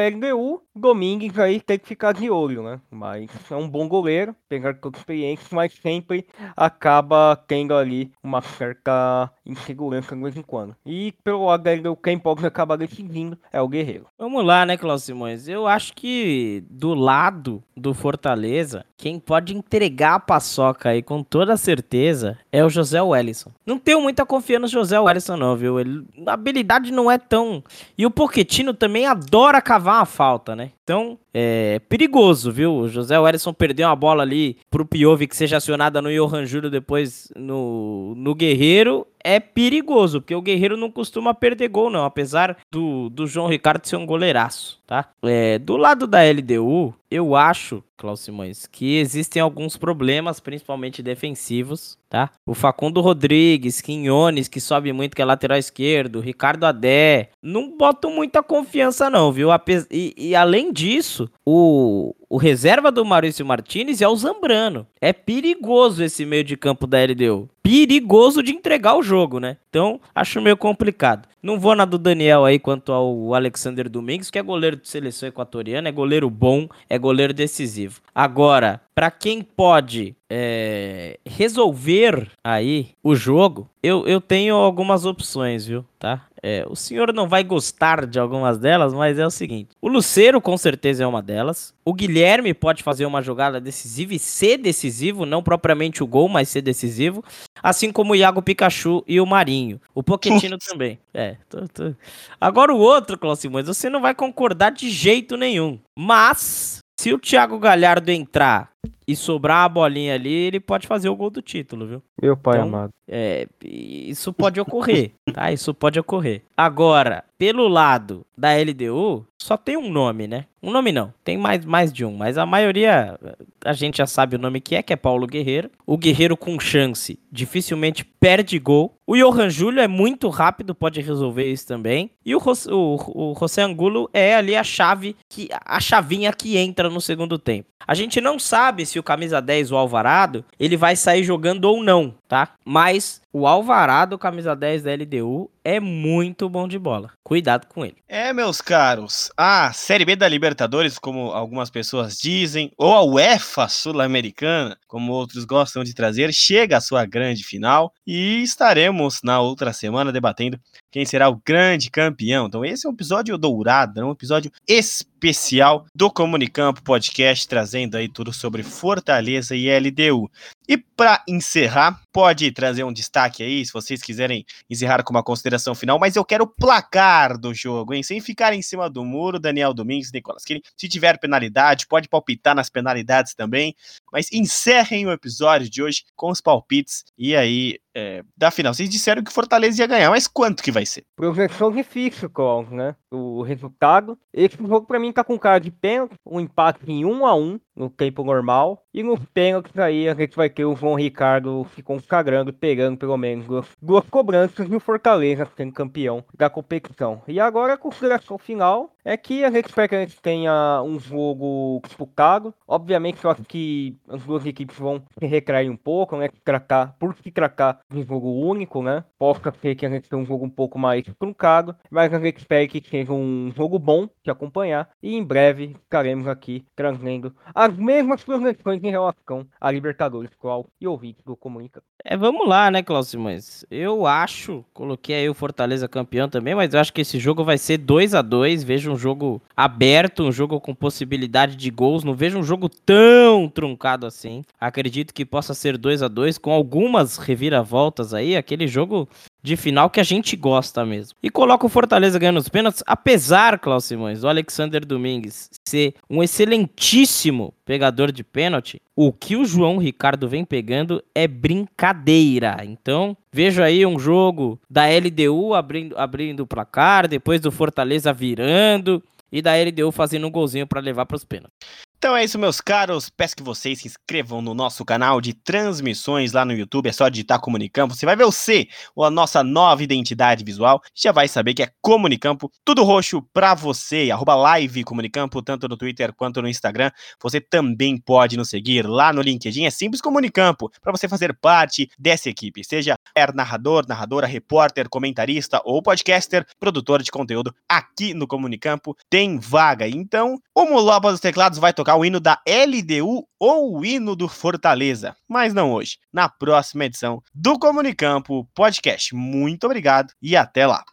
Domingues 0.75 1.39
aí 1.39 1.61
tem 1.61 1.79
que 1.79 1.87
ficar 1.87 2.11
de 2.11 2.29
olho, 2.29 2.61
né? 2.61 2.72
Mas 2.89 3.29
é 3.49 3.55
um 3.55 3.67
bom 3.67 3.87
goleiro, 3.87 4.35
pegar 4.47 4.73
com 4.75 4.89
experiência, 4.89 5.47
mas 5.51 5.73
sempre 5.73 6.25
acaba 6.55 7.35
tendo 7.47 7.73
ali 7.73 8.11
uma 8.23 8.41
certa 8.41 9.31
insegurança 9.45 10.15
de 10.15 10.21
vez 10.21 10.37
em 10.37 10.41
quando. 10.41 10.75
E 10.85 11.13
pelo 11.23 11.45
lado 11.45 11.63
quem 12.03 12.17
pode 12.17 12.45
acabar 12.45 12.75
decidindo 12.75 13.37
é 13.51 13.61
o 13.61 13.67
Guerreiro. 13.67 14.07
Vamos 14.17 14.45
lá, 14.45 14.65
né, 14.65 14.77
Cláudio 14.77 15.05
Simões? 15.05 15.47
Eu 15.47 15.67
acho 15.67 15.93
que 15.93 16.63
do 16.69 16.93
lado 16.93 17.63
do 17.75 17.93
Fortaleza, 17.93 18.85
quem 18.97 19.19
pode 19.19 19.55
entregar 19.55 20.15
a 20.15 20.19
paçoca 20.19 20.89
aí 20.89 21.01
com 21.01 21.23
toda 21.23 21.57
certeza 21.57 22.37
é 22.51 22.63
o 22.63 22.69
José 22.69 23.01
Wellison. 23.01 23.51
Não 23.65 23.77
tenho 23.77 24.01
muita 24.01 24.25
confiança 24.25 24.61
no 24.61 24.67
José 24.67 24.99
Wellison, 24.99 25.35
não, 25.35 25.55
viu? 25.55 25.79
Ele, 25.79 26.05
a 26.25 26.33
habilidade 26.33 26.91
não 26.91 27.09
é 27.09 27.17
tão. 27.17 27.63
E 27.97 28.05
o 28.05 28.11
Poquetino 28.11 28.73
também 28.73 29.05
adora 29.05 29.61
cavar 29.61 29.95
uma 29.99 30.05
falta, 30.05 30.55
né? 30.55 30.71
Então, 30.83 31.17
é 31.33 31.79
perigoso, 31.87 32.51
viu? 32.51 32.73
O 32.73 32.89
José 32.89 33.17
Wellison 33.17 33.53
perdeu 33.53 33.87
uma 33.87 33.95
bola 33.95 34.21
ali 34.21 34.57
pro 34.69 34.85
Piove 34.85 35.27
que 35.27 35.35
seja 35.35 35.57
acionada 35.57 36.01
no 36.01 36.09
Johan 36.13 36.45
Júlio 36.45 36.69
depois 36.69 37.31
no, 37.37 38.13
no 38.17 38.35
Guerreiro. 38.35 39.07
É 39.23 39.39
perigoso, 39.39 40.19
porque 40.19 40.35
o 40.35 40.41
Guerreiro 40.41 40.75
não 40.75 40.91
costuma 40.91 41.33
perder 41.33 41.69
gol, 41.69 41.89
não. 41.89 42.03
Apesar 42.03 42.57
do, 42.69 43.09
do 43.09 43.25
João 43.25 43.47
Ricardo 43.47 43.85
ser 43.85 43.95
um 43.95 44.05
goleiraço, 44.05 44.81
tá? 44.85 45.09
É, 45.23 45.57
do 45.57 45.77
lado 45.77 46.05
da 46.05 46.19
LDU, 46.21 46.93
eu 47.09 47.35
acho, 47.35 47.83
Klaus 47.95 48.21
Simões, 48.21 48.65
que 48.65 48.97
existem 48.97 49.41
alguns 49.41 49.77
problemas, 49.77 50.39
principalmente 50.39 51.03
defensivos, 51.03 51.97
tá? 52.09 52.31
O 52.45 52.53
Facundo 52.53 52.99
Rodrigues, 53.01 53.79
Quinhones, 53.81 54.47
que 54.47 54.59
sobe 54.59 54.91
muito, 54.91 55.15
que 55.15 55.21
é 55.21 55.25
lateral 55.25 55.57
esquerdo, 55.57 56.19
Ricardo 56.19 56.65
Adé, 56.65 57.29
não 57.41 57.77
boto 57.77 58.09
muita 58.09 58.41
confiança 58.41 59.09
não, 59.09 59.31
viu? 59.31 59.49
E, 59.89 60.13
e 60.17 60.35
além 60.35 60.73
disso, 60.73 61.29
o, 61.45 62.15
o 62.33 62.37
reserva 62.37 62.91
do 62.91 63.05
Maurício 63.05 63.45
Martinez 63.45 64.01
é 64.01 64.07
o 64.07 64.15
Zambrano. 64.15 64.87
É 64.99 65.13
perigoso 65.13 66.03
esse 66.03 66.25
meio 66.25 66.43
de 66.43 66.57
campo 66.57 66.87
da 66.87 66.97
LDU. 66.97 67.47
Perigoso 67.61 68.41
de 68.41 68.51
entregar 68.51 68.95
o 68.97 69.03
jogo, 69.03 69.39
né? 69.39 69.57
Então, 69.69 70.01
acho 70.15 70.41
meio 70.41 70.57
complicado. 70.57 71.29
Não 71.43 71.59
vou 71.59 71.75
na 71.75 71.85
do 71.85 71.99
Daniel 71.99 72.43
aí 72.43 72.57
quanto 72.57 72.91
ao 72.91 73.35
Alexander 73.35 73.87
Domingues, 73.87 74.31
que 74.31 74.39
é 74.39 74.41
goleiro 74.41 74.77
de 74.77 74.89
seleção 74.89 75.29
equatoriana, 75.29 75.89
é 75.89 75.91
goleiro 75.91 76.27
bom, 76.27 76.67
é 76.89 76.97
goleiro 76.97 77.35
decisivo. 77.35 78.01
Agora, 78.15 78.81
para 78.95 79.11
quem 79.11 79.43
pode 79.43 80.15
é, 80.27 81.19
resolver 81.23 82.31
aí 82.43 82.89
o 83.03 83.13
jogo, 83.13 83.69
eu, 83.83 84.07
eu 84.07 84.19
tenho 84.19 84.55
algumas 84.55 85.05
opções, 85.05 85.67
viu? 85.67 85.85
Tá? 85.99 86.25
É, 86.45 86.65
o 86.67 86.75
senhor 86.75 87.13
não 87.13 87.25
vai 87.25 87.41
gostar 87.41 88.05
de 88.05 88.19
algumas 88.19 88.57
delas, 88.57 88.93
mas 88.93 89.17
é 89.17 89.25
o 89.25 89.31
seguinte: 89.31 89.69
o 89.81 89.87
Luceiro 89.87 90.41
com 90.41 90.57
certeza 90.57 91.05
é 91.05 91.07
uma 91.07 91.21
delas. 91.21 91.73
O 91.85 91.93
Guilherme 91.93 92.53
pode 92.53 92.83
fazer 92.83 93.05
uma 93.05 93.21
jogada 93.21 93.61
decisiva 93.61 94.13
e 94.13 94.19
ser 94.19 94.57
decisivo, 94.57 95.25
não 95.25 95.41
propriamente 95.41 96.03
o 96.03 96.07
gol, 96.07 96.27
mas 96.27 96.49
ser 96.49 96.61
decisivo. 96.61 97.23
Assim 97.61 97.93
como 97.93 98.11
o 98.11 98.15
Iago 98.15 98.41
Pikachu 98.41 99.05
e 99.07 99.21
o 99.21 99.25
Marinho. 99.25 99.79
O 99.95 100.03
Poquetino 100.03 100.57
também. 100.57 100.99
É, 101.13 101.37
tô, 101.49 101.65
tô. 101.69 101.93
Agora 102.41 102.73
o 102.73 102.77
outro, 102.77 103.17
Cláudio 103.17 103.41
Simões, 103.41 103.67
você 103.67 103.89
não 103.89 104.01
vai 104.01 104.13
concordar 104.13 104.71
de 104.71 104.89
jeito 104.89 105.37
nenhum. 105.37 105.79
Mas, 105.97 106.79
se 106.99 107.13
o 107.13 107.19
Thiago 107.19 107.57
Galhardo 107.57 108.11
entrar 108.11 108.72
e 109.07 109.15
sobrar 109.15 109.65
a 109.65 109.69
bolinha 109.69 110.13
ali, 110.13 110.31
ele 110.31 110.59
pode 110.59 110.87
fazer 110.87 111.09
o 111.09 111.15
gol 111.15 111.29
do 111.29 111.41
título, 111.41 111.85
viu? 111.85 112.03
Meu 112.21 112.37
pai 112.37 112.55
então, 112.55 112.67
amado. 112.67 112.93
É, 113.07 113.47
isso 113.61 114.31
pode 114.31 114.59
ocorrer, 114.59 115.11
tá? 115.33 115.51
Isso 115.51 115.73
pode 115.73 115.99
ocorrer. 115.99 116.41
Agora, 116.55 117.23
pelo 117.37 117.67
lado 117.67 118.25
da 118.37 118.49
LDU, 118.55 119.25
só 119.37 119.57
tem 119.57 119.75
um 119.75 119.91
nome, 119.91 120.25
né? 120.27 120.45
Um 120.61 120.71
nome 120.71 120.93
não, 120.93 121.13
tem 121.23 121.37
mais, 121.37 121.65
mais 121.65 121.91
de 121.91 122.05
um, 122.05 122.15
mas 122.15 122.37
a 122.37 122.45
maioria 122.45 123.19
a 123.65 123.73
gente 123.73 123.97
já 123.97 124.07
sabe 124.07 124.37
o 124.37 124.39
nome 124.39 124.61
que 124.61 124.75
é, 124.75 124.81
que 124.81 124.93
é 124.93 124.95
Paulo 124.95 125.27
Guerreiro. 125.27 125.69
O 125.85 125.97
Guerreiro 125.97 126.37
com 126.37 126.57
chance 126.57 127.19
dificilmente 127.29 128.05
perde 128.05 128.57
gol. 128.57 128.95
O 129.05 129.17
Johan 129.17 129.49
Júlio 129.49 129.81
é 129.81 129.87
muito 129.87 130.29
rápido, 130.29 130.73
pode 130.73 131.01
resolver 131.01 131.51
isso 131.51 131.67
também. 131.67 132.09
E 132.25 132.33
o, 132.33 132.39
o, 132.39 133.31
o 133.31 133.35
José 133.37 133.61
Angulo 133.61 134.09
é 134.13 134.35
ali 134.35 134.55
a 134.55 134.63
chave, 134.63 135.17
que, 135.27 135.49
a 135.51 135.81
chavinha 135.81 136.31
que 136.31 136.55
entra 136.55 136.89
no 136.89 137.01
segundo 137.01 137.37
tempo. 137.37 137.67
A 137.85 137.93
gente 137.93 138.21
não 138.21 138.39
sabe 138.39 138.72
se 138.85 138.99
o 138.99 139.03
camisa 139.03 139.41
10, 139.41 139.71
o 139.71 139.77
Alvarado, 139.77 140.43
ele 140.59 140.77
vai 140.77 140.95
sair 140.95 141.23
jogando 141.23 141.65
ou 141.65 141.83
não, 141.83 142.13
tá? 142.27 142.49
Mas 142.65 143.21
o 143.33 143.47
Alvarado, 143.47 144.15
camisa 144.15 144.55
10 144.55 144.83
da 144.83 144.93
LDU, 144.93 145.49
é 145.63 145.79
muito 145.79 146.47
bom 146.47 146.67
de 146.67 146.77
bola. 146.77 147.11
Cuidado 147.23 147.65
com 147.65 147.83
ele. 147.83 147.95
É, 148.07 148.31
meus 148.31 148.61
caros, 148.61 149.31
a 149.35 149.73
Série 149.73 150.05
B 150.05 150.15
da 150.15 150.27
Libertadores, 150.27 150.99
como 150.99 151.31
algumas 151.31 151.71
pessoas 151.71 152.19
dizem, 152.19 152.71
ou 152.77 152.93
a 152.93 153.03
UEFA 153.03 153.67
Sul-Americana, 153.67 154.77
como 154.87 155.13
outros 155.13 155.45
gostam 155.45 155.83
de 155.83 155.95
trazer, 155.95 156.31
chega 156.31 156.77
à 156.77 156.81
sua 156.81 157.05
grande 157.05 157.43
final 157.43 157.91
e 158.05 158.43
estaremos 158.43 159.21
na 159.23 159.39
outra 159.39 159.73
semana 159.73 160.11
debatendo 160.11 160.59
quem 160.91 161.03
será 161.03 161.27
o 161.27 161.41
grande 161.43 161.89
campeão. 161.89 162.45
Então, 162.45 162.63
esse 162.63 162.85
é 162.85 162.89
um 162.89 162.93
episódio 162.93 163.35
dourado, 163.35 163.99
é 163.99 164.05
um 164.05 164.11
episódio 164.11 164.51
especial 164.67 165.85
do 165.95 166.11
Comunicampo 166.11 166.83
Podcast, 166.83 167.47
trazendo 167.47 167.95
aí 167.95 168.07
tudo 168.07 168.31
sobre 168.31 168.61
Fortaleza 168.61 169.55
e 169.55 169.67
LDU. 169.75 170.29
E 170.67 170.77
para 170.77 171.23
encerrar, 171.27 171.99
pode 172.11 172.51
trazer 172.51 172.83
um 172.83 172.93
destaque 172.93 173.22
aí, 173.43 173.65
se 173.65 173.71
vocês 173.71 174.01
quiserem 174.01 174.45
encerrar 174.69 175.03
com 175.03 175.11
uma 175.13 175.23
consideração 175.23 175.73
final, 175.73 175.97
mas 175.99 176.15
eu 176.15 176.25
quero 176.25 176.43
o 176.43 176.47
placar 176.47 177.37
do 177.37 177.53
jogo, 177.53 177.93
hein? 177.93 178.03
Sem 178.03 178.19
ficar 178.19 178.53
em 178.53 178.61
cima 178.61 178.89
do 178.89 179.05
muro, 179.05 179.39
Daniel 179.39 179.73
Domingues, 179.73 180.11
Nicolas 180.11 180.43
Kine. 180.43 180.61
Se 180.75 180.87
tiver 180.89 181.19
penalidade, 181.19 181.87
pode 181.87 182.09
palpitar 182.09 182.55
nas 182.55 182.69
penalidades 182.69 183.33
também, 183.33 183.75
mas 184.13 184.31
encerrem 184.31 185.07
o 185.07 185.11
episódio 185.11 185.67
de 185.67 185.81
hoje 185.81 186.03
com 186.15 186.29
os 186.29 186.39
palpites 186.39 187.03
e 187.17 187.35
aí 187.35 187.79
é, 187.95 188.23
da 188.35 188.51
final. 188.51 188.73
Vocês 188.73 188.89
disseram 188.89 189.23
que 189.23 189.33
Fortaleza 189.33 189.81
ia 189.81 189.87
ganhar, 189.87 190.09
mas 190.09 190.27
quanto 190.27 190.63
que 190.63 190.71
vai 190.71 190.85
ser? 190.85 191.03
Projeção 191.15 191.71
difícil, 191.71 192.29
Col, 192.29 192.67
né? 192.69 192.95
O 193.11 193.41
resultado. 193.43 194.17
Esse 194.33 194.57
jogo 194.57 194.85
para 194.85 194.99
mim 194.99 195.11
tá 195.11 195.23
com 195.23 195.37
cara 195.37 195.59
de 195.59 195.71
pênalti, 195.71 196.15
um 196.25 196.39
empate 196.39 196.91
em 196.91 197.05
1 197.05 197.25
a 197.25 197.35
1 197.35 197.59
no 197.75 197.89
tempo 197.89 198.23
normal. 198.23 198.83
E 198.93 199.03
nos 199.03 199.19
pênaltis 199.33 199.77
aí 199.77 200.07
a 200.07 200.15
gente 200.15 200.35
vai 200.35 200.49
ter 200.49 200.65
o 200.65 200.75
João 200.75 200.95
Ricardo 200.95 201.65
se 201.75 201.83
consagrando, 201.83 202.53
pegando 202.53 202.97
pelo 202.97 203.17
menos 203.17 203.45
duas, 203.45 203.67
duas 203.81 204.07
cobranças 204.09 204.67
e 204.69 204.75
o 204.75 204.79
Fortaleza 204.79 205.47
sendo 205.55 205.73
campeão 205.73 206.23
da 206.35 206.49
competição. 206.49 207.21
E 207.27 207.39
agora 207.39 207.73
a 207.73 207.77
consideração 207.77 208.37
final 208.37 208.93
é 209.03 209.17
que 209.17 209.43
a 209.43 209.51
gente 209.51 209.67
espera 209.67 209.87
que 209.87 209.95
a 209.95 210.01
gente 210.01 210.21
tenha 210.21 210.81
um 210.83 210.99
jogo 210.99 211.81
disputado. 211.85 212.53
Obviamente 212.67 213.23
eu 213.23 213.31
acho 213.31 213.43
que 213.43 213.97
as 214.07 214.23
duas 214.23 214.45
equipes 214.45 214.77
vão 214.77 215.03
se 215.19 215.25
retrair 215.25 215.69
um 215.69 215.75
pouco, 215.75 216.17
né? 216.17 216.29
Tratar, 216.43 216.95
por 216.99 217.15
se 217.15 217.31
tratar 217.31 217.79
de 217.89 217.99
um 217.99 218.05
jogo 218.05 218.31
único, 218.31 218.81
né? 218.81 219.03
Possa 219.17 219.53
ser 219.61 219.75
que 219.75 219.85
a 219.85 219.89
gente 219.89 220.09
tenha 220.09 220.21
um 220.21 220.25
jogo 220.25 220.45
um 220.45 220.49
pouco 220.49 220.79
mais 220.79 221.03
truncado, 221.19 221.75
mas 221.89 222.13
a 222.13 222.19
gente 222.19 222.37
espera 222.37 222.67
que 222.67 222.81
seja 222.87 223.11
um 223.11 223.51
jogo 223.55 223.77
bom 223.77 224.07
de 224.23 224.31
acompanhar. 224.31 224.89
E 225.01 225.15
em 225.15 225.23
breve 225.23 225.75
estaremos 225.83 226.27
aqui 226.27 226.65
trazendo 226.75 227.33
as 227.53 227.75
mesmas 227.75 228.23
projeções 228.23 228.83
em 228.83 228.89
relação 228.89 229.45
a 229.59 229.71
Libertadores, 229.71 230.31
qual 230.37 230.67
e 230.79 230.87
ouvinte 230.87 231.23
do 231.25 231.35
Comunica. 231.35 231.81
É, 232.03 232.17
vamos 232.17 232.47
lá, 232.47 232.69
né, 232.69 232.83
Cláudio 232.83 233.11
Simões? 233.11 233.65
Eu 233.71 234.05
acho, 234.05 234.63
coloquei 234.73 235.15
aí 235.15 235.29
o 235.29 235.33
Fortaleza 235.33 235.87
campeão 235.87 236.27
também, 236.27 236.53
mas 236.53 236.73
eu 236.73 236.79
acho 236.79 236.93
que 236.93 237.01
esse 237.01 237.17
jogo 237.17 237.43
vai 237.43 237.57
ser 237.57 237.77
2 237.77 238.13
a 238.13 238.21
2 238.21 238.63
Vejo 238.63 238.92
um 238.93 238.97
jogo 238.97 239.41
aberto, 239.55 240.23
um 240.23 240.31
jogo 240.31 240.59
com 240.59 240.73
possibilidade 240.73 241.55
de 241.55 241.69
gols. 241.69 242.03
Não 242.03 242.13
vejo 242.13 242.37
um 242.37 242.43
jogo 242.43 242.69
tão 242.69 243.49
truncado 243.49 244.05
assim. 244.05 244.43
Acredito 244.59 245.13
que 245.13 245.25
possa 245.25 245.53
ser 245.53 245.77
2 245.77 246.03
a 246.03 246.07
2 246.07 246.37
com 246.37 246.51
algumas 246.51 247.17
reviravoltas 247.17 248.13
aí. 248.13 248.35
Aquele 248.35 248.67
jogo 248.67 249.07
de 249.43 249.57
final 249.57 249.89
que 249.89 249.99
a 249.99 250.03
gente 250.03 250.35
gosta 250.37 250.85
mesmo. 250.85 251.15
E 251.21 251.29
coloca 251.29 251.65
o 251.65 251.69
Fortaleza 251.69 252.17
ganhando 252.17 252.39
os 252.39 252.47
pênaltis, 252.47 252.81
apesar, 252.87 253.59
Klaus 253.59 253.83
Simões, 253.83 254.21
do 254.21 254.29
Alexander 254.29 254.85
Domingues 254.85 255.49
ser 255.67 255.95
um 256.09 256.23
excelentíssimo 256.23 257.53
pegador 257.65 258.11
de 258.11 258.23
pênalti, 258.23 258.81
o 258.95 259.11
que 259.11 259.35
o 259.35 259.45
João 259.45 259.77
Ricardo 259.77 260.29
vem 260.29 260.45
pegando 260.45 261.03
é 261.13 261.27
brincadeira. 261.27 262.57
Então, 262.63 263.17
vejo 263.31 263.61
aí 263.61 263.85
um 263.85 263.99
jogo 263.99 264.59
da 264.69 264.83
LDU 264.85 265.53
abrindo, 265.53 265.97
abrindo 265.97 266.39
o 266.41 266.47
placar, 266.47 267.07
depois 267.07 267.41
do 267.41 267.51
Fortaleza 267.51 268.13
virando 268.13 269.03
e 269.31 269.41
da 269.41 269.51
LDU 269.55 269.91
fazendo 269.91 270.27
um 270.27 270.31
golzinho 270.31 270.67
para 270.67 270.79
levar 270.79 271.05
para 271.05 271.17
os 271.17 271.25
pênaltis. 271.25 271.57
Então 272.03 272.17
é 272.17 272.25
isso, 272.25 272.37
meus 272.37 272.59
caros. 272.59 273.09
Peço 273.09 273.33
que 273.33 273.41
vocês 273.41 273.79
se 273.79 273.87
inscrevam 273.87 274.41
no 274.41 274.53
nosso 274.53 274.83
canal 274.83 275.21
de 275.21 275.33
transmissões 275.33 276.33
lá 276.33 276.43
no 276.43 276.51
YouTube. 276.51 276.89
É 276.89 276.91
só 276.91 277.07
digitar 277.07 277.39
Comunicampo. 277.39 277.95
Você 277.95 278.05
vai 278.05 278.13
ver 278.13 278.25
o 278.25 278.31
C, 278.31 278.67
a 278.99 279.09
nossa 279.09 279.41
nova 279.41 279.81
identidade 279.81 280.43
visual. 280.43 280.81
Já 280.93 281.13
vai 281.13 281.29
saber 281.29 281.53
que 281.53 281.63
é 281.63 281.71
Comunicampo. 281.81 282.51
Tudo 282.65 282.83
roxo 282.83 283.21
pra 283.31 283.53
você. 283.53 284.11
Arroba 284.11 284.35
live 284.35 284.83
Comunicampo, 284.83 285.41
tanto 285.41 285.65
no 285.69 285.77
Twitter 285.77 286.11
quanto 286.13 286.41
no 286.41 286.49
Instagram. 286.49 286.91
Você 287.21 287.39
também 287.39 287.97
pode 287.97 288.35
nos 288.35 288.49
seguir 288.49 288.85
lá 288.85 289.13
no 289.13 289.21
LinkedIn. 289.21 289.63
É 289.63 289.69
simples 289.69 290.01
Comunicampo. 290.01 290.69
Para 290.81 290.91
você 290.91 291.07
fazer 291.07 291.33
parte 291.39 291.89
dessa 291.97 292.29
equipe. 292.29 292.65
Seja 292.65 292.95
narrador, 293.33 293.85
narradora, 293.87 294.27
repórter, 294.27 294.89
comentarista 294.89 295.61
ou 295.63 295.81
podcaster, 295.81 296.45
produtor 296.59 297.01
de 297.01 297.11
conteúdo 297.11 297.55
aqui 297.65 298.13
no 298.13 298.27
Comunicampo. 298.27 298.93
Tem 299.09 299.39
vaga. 299.39 299.87
Então, 299.87 300.37
o 300.53 300.65
Mulopa 300.65 301.09
dos 301.09 301.21
Teclados 301.21 301.59
vai 301.59 301.71
tocar 301.93 301.97
o 301.97 302.05
hino 302.05 302.19
da 302.19 302.39
LDU 302.47 303.25
ou 303.39 303.77
o 303.77 303.85
hino 303.85 304.15
do 304.15 304.27
Fortaleza. 304.27 305.15
Mas 305.27 305.53
não 305.53 305.71
hoje, 305.71 305.97
na 306.11 306.27
próxima 306.27 306.85
edição 306.85 307.21
do 307.33 307.59
Comunicampo 307.59 308.47
Podcast. 308.55 309.15
Muito 309.15 309.65
obrigado 309.65 310.11
e 310.21 310.35
até 310.35 310.65
lá. 310.65 310.83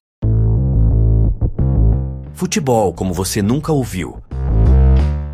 Futebol 2.33 2.93
como 2.93 3.13
você 3.13 3.43
nunca 3.43 3.73
ouviu. 3.73 4.23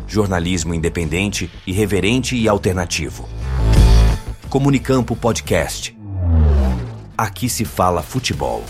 Jornalismo 0.07 0.73
independente, 0.73 1.49
irreverente 1.65 2.35
e 2.35 2.47
alternativo. 2.47 3.27
Comunicampo 4.49 5.15
Podcast. 5.15 5.97
Aqui 7.17 7.49
se 7.49 7.65
fala 7.65 8.01
futebol. 8.01 8.63